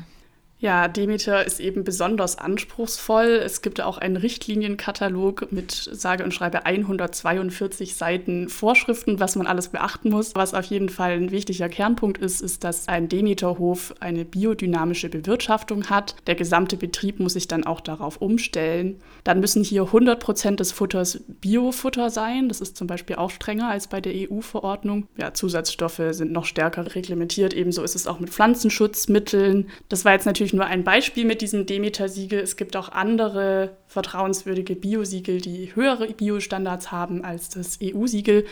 Ja, 0.61 0.89
Demeter 0.89 1.47
ist 1.47 1.61
eben 1.61 1.85
besonders 1.85 2.37
anspruchsvoll. 2.37 3.41
Es 3.45 3.61
gibt 3.61 3.79
auch 3.79 3.97
einen 3.97 4.17
Richtlinienkatalog 4.17 5.53
mit 5.53 5.71
sage 5.71 6.25
und 6.25 6.33
schreibe 6.33 6.65
142 6.65 7.95
Seiten 7.95 8.49
Vorschriften, 8.49 9.21
was 9.21 9.37
man 9.37 9.47
alles 9.47 9.69
beachten 9.69 10.09
muss. 10.09 10.35
Was 10.35 10.53
auf 10.53 10.65
jeden 10.65 10.89
Fall 10.89 11.13
ein 11.13 11.31
wichtiger 11.31 11.69
Kernpunkt 11.69 12.17
ist, 12.17 12.41
ist, 12.41 12.65
dass 12.65 12.89
ein 12.89 13.07
Demeterhof 13.07 13.95
eine 14.01 14.25
biodynamische 14.25 15.07
Bewirtschaftung 15.07 15.89
hat. 15.89 16.15
Der 16.27 16.35
gesamte 16.35 16.75
Betrieb 16.75 17.21
muss 17.21 17.33
sich 17.33 17.47
dann 17.47 17.63
auch 17.63 17.79
darauf 17.79 18.17
umstellen. 18.17 18.99
Dann 19.23 19.39
müssen 19.39 19.63
hier 19.63 19.83
100 19.83 20.19
Prozent 20.19 20.59
des 20.59 20.73
Futters 20.73 21.21
Biofutter 21.39 22.09
sein. 22.09 22.49
Das 22.49 22.59
ist 22.59 22.75
zum 22.75 22.87
Beispiel 22.87 23.15
auch 23.15 23.31
strenger 23.31 23.69
als 23.69 23.87
bei 23.87 24.01
der 24.01 24.29
EU-Verordnung. 24.29 25.07
Ja, 25.15 25.33
Zusatzstoffe 25.33 26.01
sind 26.11 26.33
noch 26.33 26.43
stärker 26.43 26.95
reglementiert. 26.95 27.53
Ebenso 27.53 27.81
ist 27.81 27.95
es 27.95 28.07
auch 28.07 28.19
mit 28.19 28.29
Pflanzenschutzmitteln. 28.29 29.69
Das 29.87 30.03
war 30.03 30.11
jetzt 30.11 30.25
natürlich 30.25 30.48
natürlich 30.49 30.53
nur 30.53 30.65
ein 30.65 30.83
Beispiel 30.83 31.25
mit 31.25 31.41
diesem 31.41 31.65
Demeter-Siegel. 31.65 32.39
Es 32.39 32.55
gibt 32.55 32.75
auch 32.75 32.89
andere 32.89 33.77
vertrauenswürdige 33.87 34.75
Biosiegel, 34.75 35.41
die 35.41 35.75
höhere 35.75 36.07
Biostandards 36.07 36.91
haben 36.91 37.23
als 37.23 37.49
das 37.49 37.77
EU-Siegel. 37.83 38.45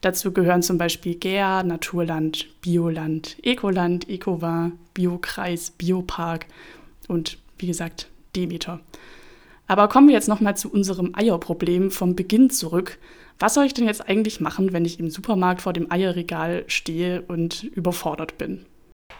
Dazu 0.00 0.32
gehören 0.32 0.62
zum 0.62 0.78
Beispiel 0.78 1.14
GEA, 1.14 1.62
Naturland, 1.62 2.48
Bioland, 2.60 3.36
Ecoland, 3.42 4.08
Ecovin, 4.08 4.72
Biokreis, 4.94 5.70
Biopark 5.70 6.46
und 7.06 7.38
wie 7.58 7.68
gesagt 7.68 8.08
Demeter. 8.34 8.80
Aber 9.68 9.88
kommen 9.88 10.08
wir 10.08 10.14
jetzt 10.14 10.28
nochmal 10.28 10.56
zu 10.56 10.70
unserem 10.70 11.14
Eierproblem 11.14 11.90
vom 11.92 12.16
Beginn 12.16 12.50
zurück. 12.50 12.98
Was 13.38 13.54
soll 13.54 13.66
ich 13.66 13.74
denn 13.74 13.86
jetzt 13.86 14.08
eigentlich 14.08 14.40
machen, 14.40 14.72
wenn 14.72 14.84
ich 14.84 14.98
im 14.98 15.08
Supermarkt 15.08 15.62
vor 15.62 15.72
dem 15.72 15.90
Eierregal 15.90 16.64
stehe 16.66 17.22
und 17.22 17.62
überfordert 17.62 18.38
bin? 18.38 18.66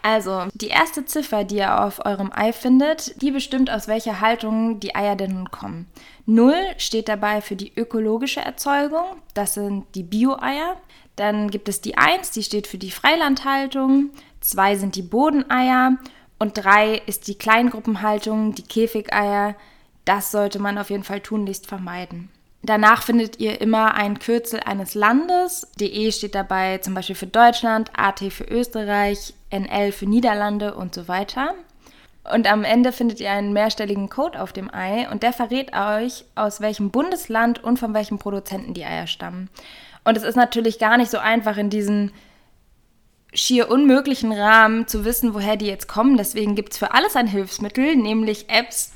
Also, 0.02 0.48
die 0.52 0.68
erste 0.68 1.06
Ziffer, 1.06 1.44
die 1.44 1.56
ihr 1.56 1.82
auf 1.82 2.04
eurem 2.04 2.30
Ei 2.30 2.52
findet, 2.52 3.20
die 3.22 3.30
bestimmt, 3.30 3.70
aus 3.70 3.88
welcher 3.88 4.20
Haltung 4.20 4.78
die 4.78 4.94
Eier 4.94 5.16
denn 5.16 5.32
nun 5.32 5.50
kommen. 5.50 5.88
Null 6.26 6.54
steht 6.76 7.08
dabei 7.08 7.40
für 7.40 7.56
die 7.56 7.72
ökologische 7.74 8.40
Erzeugung, 8.40 9.04
das 9.32 9.54
sind 9.54 9.86
die 9.94 10.02
Bio-Eier. 10.02 10.76
Dann 11.16 11.50
gibt 11.50 11.68
es 11.68 11.80
die 11.80 11.96
1, 11.96 12.32
die 12.32 12.42
steht 12.42 12.66
für 12.66 12.76
die 12.76 12.90
Freilandhaltung. 12.90 14.10
2 14.40 14.76
sind 14.76 14.96
die 14.96 15.02
Bodeneier. 15.02 15.96
Und 16.38 16.52
3 16.62 16.96
ist 17.06 17.28
die 17.28 17.38
Kleingruppenhaltung, 17.38 18.54
die 18.54 18.64
Käfigeier. 18.64 19.54
Das 20.04 20.30
sollte 20.30 20.58
man 20.58 20.76
auf 20.76 20.90
jeden 20.90 21.04
Fall 21.04 21.20
tunlichst 21.20 21.66
vermeiden. 21.66 22.30
Danach 22.64 23.02
findet 23.02 23.40
ihr 23.40 23.60
immer 23.60 23.94
ein 23.94 24.18
Kürzel 24.18 24.60
eines 24.60 24.94
Landes. 24.94 25.70
DE 25.78 26.10
steht 26.12 26.34
dabei 26.34 26.78
zum 26.78 26.94
Beispiel 26.94 27.14
für 27.14 27.26
Deutschland, 27.26 27.90
AT 27.94 28.20
für 28.32 28.44
Österreich, 28.44 29.34
NL 29.50 29.92
für 29.92 30.06
Niederlande 30.06 30.74
und 30.74 30.94
so 30.94 31.06
weiter. 31.06 31.54
Und 32.32 32.50
am 32.50 32.64
Ende 32.64 32.92
findet 32.92 33.20
ihr 33.20 33.30
einen 33.30 33.52
mehrstelligen 33.52 34.08
Code 34.08 34.40
auf 34.40 34.54
dem 34.54 34.72
Ei 34.72 35.06
und 35.10 35.22
der 35.22 35.34
verrät 35.34 35.76
euch, 35.76 36.24
aus 36.36 36.62
welchem 36.62 36.90
Bundesland 36.90 37.62
und 37.62 37.78
von 37.78 37.92
welchem 37.92 38.18
Produzenten 38.18 38.72
die 38.72 38.86
Eier 38.86 39.06
stammen. 39.06 39.50
Und 40.04 40.16
es 40.16 40.22
ist 40.22 40.36
natürlich 40.36 40.78
gar 40.78 40.96
nicht 40.96 41.10
so 41.10 41.18
einfach 41.18 41.58
in 41.58 41.68
diesen 41.68 42.12
schier 43.34 43.70
unmöglichen 43.70 44.32
Rahmen 44.32 44.86
zu 44.86 45.04
wissen, 45.04 45.34
woher 45.34 45.56
die 45.56 45.66
jetzt 45.66 45.86
kommen. 45.86 46.16
Deswegen 46.16 46.54
gibt 46.54 46.72
es 46.72 46.78
für 46.78 46.94
alles 46.94 47.14
ein 47.14 47.26
Hilfsmittel, 47.26 47.94
nämlich 47.96 48.48
Apps, 48.48 48.94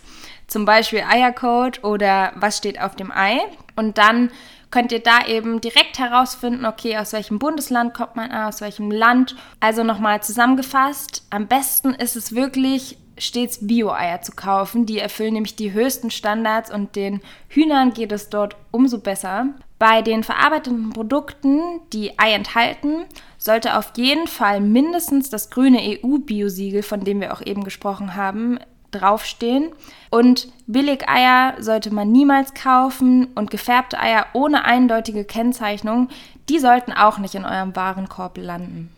zum 0.49 0.65
Beispiel 0.65 1.05
Eiercode 1.09 1.85
oder 1.85 2.33
was 2.35 2.57
steht 2.57 2.81
auf 2.81 2.97
dem 2.97 3.13
Ei. 3.13 3.39
Und 3.77 3.99
dann 3.99 4.31
könnt 4.71 4.93
ihr 4.93 5.01
da 5.01 5.27
eben 5.27 5.61
direkt 5.61 5.99
herausfinden, 5.99 6.67
okay, 6.67 6.99
aus 6.99 7.13
welchem 7.13 7.39
Bundesland 7.39 7.95
kommt 7.95 8.17
man, 8.17 8.33
aus 8.33 8.61
welchem 8.61 8.91
Land. 8.91 9.37
Also 9.61 9.85
nochmal 9.85 10.23
zusammengefasst, 10.23 11.23
am 11.31 11.47
besten 11.47 11.95
ist 11.95 12.17
es 12.17 12.35
wirklich 12.35 12.99
stets 13.19 13.67
Bio-Eier 13.67 14.23
zu 14.23 14.33
kaufen. 14.33 14.87
Die 14.87 14.99
erfüllen 14.99 15.35
nämlich 15.35 15.57
die 15.57 15.73
höchsten 15.73 16.11
Standards 16.11 16.71
und 16.73 16.97
den 16.97 17.21
Hühnern 17.49 17.93
geht 17.93 18.13
es 18.13 18.31
dort 18.31 18.57
umso 18.71 18.99
besser. 18.99 19.49
Bei 19.79 20.03
den 20.03 20.25
verarbeiteten 20.25 20.91
Produkten, 20.91 21.61
die 21.93 22.19
Ei 22.19 22.33
enthalten, 22.33 23.05
sollte 23.39 23.77
auf 23.77 23.93
jeden 23.97 24.27
Fall 24.27 24.61
mindestens 24.61 25.31
das 25.31 25.51
grüne 25.51 25.81
EU-Biosiegel, 25.81 26.83
von 26.83 27.01
dem 27.01 27.21
wir 27.21 27.33
auch 27.33 27.43
eben 27.45 27.65
gesprochen 27.65 28.17
haben, 28.17 28.59
draufstehen. 28.91 29.73
Und 30.11 30.49
Billigeier 30.67 31.55
sollte 31.61 31.93
man 31.93 32.11
niemals 32.11 32.55
kaufen 32.55 33.29
und 33.35 33.51
gefärbte 33.51 33.99
Eier 33.99 34.27
ohne 34.33 34.65
eindeutige 34.65 35.25
Kennzeichnung, 35.25 36.09
die 36.49 36.59
sollten 36.59 36.93
auch 36.93 37.19
nicht 37.19 37.35
in 37.35 37.45
eurem 37.45 37.77
Warenkorb 37.77 38.39
landen. 38.39 38.91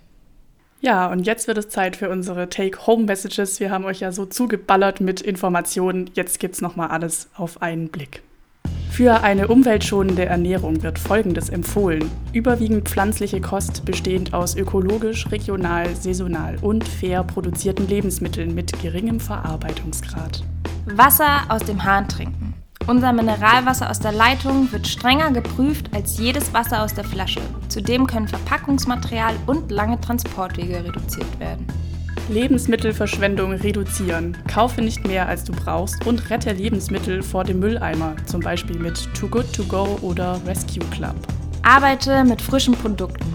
Ja, 0.83 1.09
und 1.11 1.27
jetzt 1.27 1.47
wird 1.47 1.59
es 1.59 1.69
Zeit 1.69 1.97
für 1.97 2.09
unsere 2.09 2.49
Take-Home-Messages. 2.49 3.61
Wir 3.61 3.71
haben 3.71 3.85
euch 3.85 4.01
ja 4.01 4.13
so 4.13 4.25
zugeballert 4.25 5.01
mit 5.01 5.21
Informationen. 5.21 6.11
Jetzt 6.15 6.39
gibt's 6.41 6.63
nochmal 6.63 6.89
alles 6.89 7.29
auf 7.37 7.61
einen 7.61 7.89
Blick. 7.89 8.23
Für 8.91 9.23
eine 9.23 9.49
umweltschonende 9.49 10.27
Ernährung 10.27 10.83
wird 10.83 10.99
Folgendes 10.99 11.49
empfohlen. 11.49 12.11
Überwiegend 12.33 12.89
pflanzliche 12.89 13.41
Kost 13.41 13.85
bestehend 13.85 14.35
aus 14.35 14.57
ökologisch, 14.57 15.31
regional, 15.31 15.95
saisonal 15.97 16.57
und 16.61 16.87
fair 16.87 17.23
produzierten 17.23 17.89
Lebensmitteln 17.89 18.55
mit 18.55 18.79
geringem 18.83 19.21
Verarbeitungsgrad. 19.21 20.45
Wasser 20.87 21.45
aus 21.49 21.63
dem 21.63 21.83
Hahn 21.83 22.09
trinken. 22.09 22.55
Unser 22.87 23.13
Mineralwasser 23.13 23.89
aus 23.89 24.01
der 24.01 24.13
Leitung 24.13 24.71
wird 24.73 24.87
strenger 24.87 25.31
geprüft 25.31 25.95
als 25.95 26.19
jedes 26.19 26.53
Wasser 26.53 26.83
aus 26.83 26.93
der 26.93 27.05
Flasche. 27.05 27.41
Zudem 27.69 28.07
können 28.07 28.27
Verpackungsmaterial 28.27 29.35
und 29.47 29.71
lange 29.71 30.01
Transportwege 30.01 30.85
reduziert 30.85 31.39
werden. 31.39 31.67
Lebensmittelverschwendung 32.31 33.53
reduzieren. 33.53 34.37
Kaufe 34.47 34.81
nicht 34.81 35.07
mehr, 35.07 35.29
als 35.29 35.45
du 35.45 35.53
brauchst 35.53 36.07
und 36.07 36.31
rette 36.31 36.53
Lebensmittel 36.53 37.23
vor 37.23 37.45
dem 37.45 37.59
Mülleimer, 37.59 38.15
zum 38.27 38.41
Beispiel 38.41 38.79
mit 38.79 39.09
Too 39.15 39.29
Good 39.29 39.53
To 39.53 39.65
Go 39.65 39.99
oder 40.01 40.41
Rescue 40.47 40.85
Club. 40.91 41.17
Arbeite 41.63 42.25
mit 42.25 42.41
frischen 42.41 42.75
Produkten. 42.75 43.27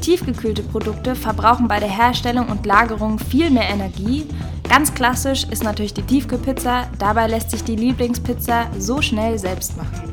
Tiefgekühlte 0.00 0.62
Produkte 0.62 1.16
verbrauchen 1.16 1.66
bei 1.66 1.80
der 1.80 1.90
Herstellung 1.90 2.48
und 2.48 2.64
Lagerung 2.64 3.18
viel 3.18 3.50
mehr 3.50 3.68
Energie. 3.68 4.24
Ganz 4.68 4.94
klassisch 4.94 5.44
ist 5.50 5.64
natürlich 5.64 5.94
die 5.94 6.02
Tiefkühlpizza, 6.02 6.88
dabei 6.98 7.26
lässt 7.26 7.50
sich 7.50 7.64
die 7.64 7.76
Lieblingspizza 7.76 8.66
so 8.78 9.02
schnell 9.02 9.38
selbst 9.38 9.76
machen. 9.76 10.12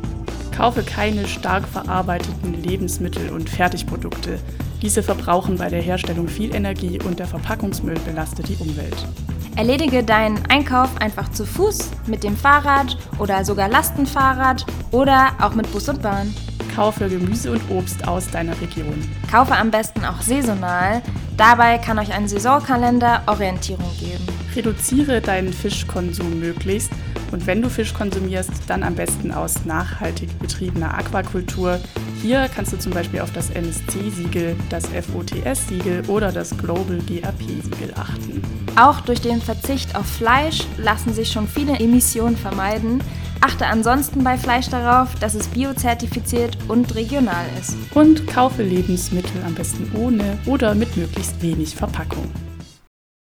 Kaufe 0.55 0.83
keine 0.83 1.27
stark 1.27 1.67
verarbeiteten 1.67 2.61
Lebensmittel 2.63 3.29
und 3.29 3.49
Fertigprodukte. 3.49 4.39
Diese 4.83 5.01
verbrauchen 5.01 5.57
bei 5.57 5.69
der 5.69 5.81
Herstellung 5.81 6.27
viel 6.27 6.53
Energie 6.53 6.99
und 7.05 7.17
der 7.17 7.25
Verpackungsmüll 7.25 7.97
belastet 8.05 8.49
die 8.49 8.57
Umwelt. 8.57 9.07
Erledige 9.55 10.03
deinen 10.03 10.45
Einkauf 10.47 10.89
einfach 10.99 11.31
zu 11.31 11.45
Fuß, 11.45 11.91
mit 12.05 12.25
dem 12.25 12.35
Fahrrad 12.35 12.97
oder 13.17 13.45
sogar 13.45 13.69
Lastenfahrrad 13.69 14.65
oder 14.91 15.29
auch 15.39 15.55
mit 15.55 15.71
Bus 15.71 15.87
und 15.87 16.01
Bahn. 16.01 16.35
Kaufe 16.75 17.07
Gemüse 17.07 17.53
und 17.53 17.61
Obst 17.69 18.05
aus 18.05 18.29
deiner 18.29 18.59
Region. 18.59 19.09
Kaufe 19.31 19.55
am 19.55 19.71
besten 19.71 20.03
auch 20.03 20.21
saisonal. 20.21 21.01
Dabei 21.37 21.77
kann 21.77 21.97
euch 21.97 22.11
ein 22.11 22.27
Saisonkalender 22.27 23.23
Orientierung 23.27 23.89
geben. 23.99 24.42
Reduziere 24.55 25.21
deinen 25.21 25.53
Fischkonsum 25.53 26.39
möglichst 26.39 26.91
und 27.33 27.47
wenn 27.47 27.63
du 27.63 27.69
Fisch 27.69 27.93
konsumierst, 27.93 28.51
dann 28.67 28.83
am 28.83 28.93
besten 28.93 29.31
aus 29.31 29.65
nachhaltig 29.65 30.37
betriebener 30.39 30.95
Aquakultur. 30.95 31.79
Hier 32.21 32.47
kannst 32.53 32.73
du 32.73 32.77
zum 32.77 32.93
Beispiel 32.93 33.21
auf 33.21 33.33
das 33.33 33.49
MSC-Siegel, 33.49 34.55
das 34.69 34.85
FOTS-Siegel 34.85 36.03
oder 36.07 36.31
das 36.31 36.55
Global 36.55 36.99
GAP-Siegel 36.99 37.93
achten. 37.95 38.41
Auch 38.75 39.01
durch 39.01 39.19
den 39.19 39.41
Verzicht 39.41 39.95
auf 39.95 40.05
Fleisch 40.05 40.59
lassen 40.77 41.13
sich 41.13 41.31
schon 41.31 41.47
viele 41.47 41.79
Emissionen 41.79 42.37
vermeiden. 42.37 43.01
Achte 43.41 43.65
ansonsten 43.65 44.23
bei 44.23 44.37
Fleisch 44.37 44.69
darauf, 44.69 45.15
dass 45.15 45.33
es 45.33 45.47
biozertifiziert 45.47 46.57
und 46.67 46.93
regional 46.95 47.45
ist. 47.59 47.75
Und 47.93 48.27
kaufe 48.27 48.63
Lebensmittel 48.63 49.41
am 49.45 49.55
besten 49.55 49.91
ohne 49.95 50.37
oder 50.45 50.75
mit 50.75 50.95
möglichst 50.95 51.41
wenig 51.41 51.75
Verpackung. 51.75 52.31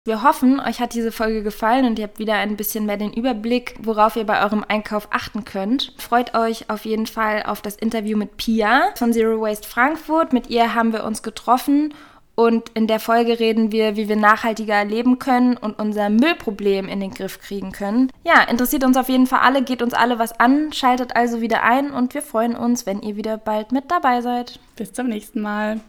Wir 0.08 0.22
hoffen, 0.22 0.60
euch 0.60 0.82
hat 0.82 0.94
diese 0.94 1.12
Folge 1.12 1.42
gefallen 1.42 1.84
und 1.84 1.98
ihr 1.98 2.04
habt 2.04 2.20
wieder 2.20 2.36
ein 2.36 2.58
bisschen 2.58 2.86
mehr 2.86 2.98
den 2.98 3.12
Überblick, 3.12 3.74
worauf 3.82 4.16
ihr 4.16 4.24
bei 4.24 4.44
eurem 4.44 4.64
Einkauf 4.68 5.08
achten 5.10 5.46
könnt. 5.46 5.94
Freut 5.98 6.36
euch 6.36 6.70
auf 6.70 6.86
jeden 6.86 7.08
Fall 7.08 7.42
auf 7.42 7.64
das 7.64 7.76
Interview 7.76 8.16
mit 8.16 8.38
Pia 8.38 8.94
von 8.98 9.14
Zero 9.14 9.42
Waste 9.42 9.68
Frankfurt. 9.68 10.32
Mit 10.32 10.52
ihr 10.52 10.76
haben 10.76 10.94
wir 10.94 11.06
uns 11.06 11.24
getroffen 11.24 11.92
und 12.36 12.70
in 12.76 12.86
der 12.86 13.00
Folge 13.00 13.40
reden 13.40 13.72
wir, 13.72 13.96
wie 13.96 14.08
wir 14.08 14.16
nachhaltiger 14.16 14.86
leben 14.86 15.18
können 15.18 15.58
und 15.58 15.80
unser 15.80 16.12
Müllproblem 16.12 16.88
in 16.88 17.00
den 17.00 17.12
Griff 17.12 17.40
kriegen 17.40 17.72
können. 17.72 18.12
Ja, 18.24 18.44
interessiert 18.44 18.84
uns 18.84 18.98
auf 18.98 19.10
jeden 19.10 19.26
Fall 19.26 19.40
alle, 19.40 19.64
geht 19.64 19.82
uns 19.82 19.96
alle 19.96 20.20
was 20.20 20.40
an, 20.40 20.72
schaltet 20.72 21.16
also 21.16 21.42
wieder 21.42 21.64
ein 21.64 21.90
und 21.90 22.14
wir 22.14 22.22
freuen 22.22 22.56
uns, 22.56 22.86
wenn 22.86 23.02
ihr 23.02 23.16
wieder 23.16 23.38
bald 23.38 23.72
mit 23.72 23.90
dabei 23.90 24.22
seid. 24.22 24.60
Bis 24.76 24.94
zum 24.94 25.08
nächsten 25.08 25.42
Mal. 25.42 25.80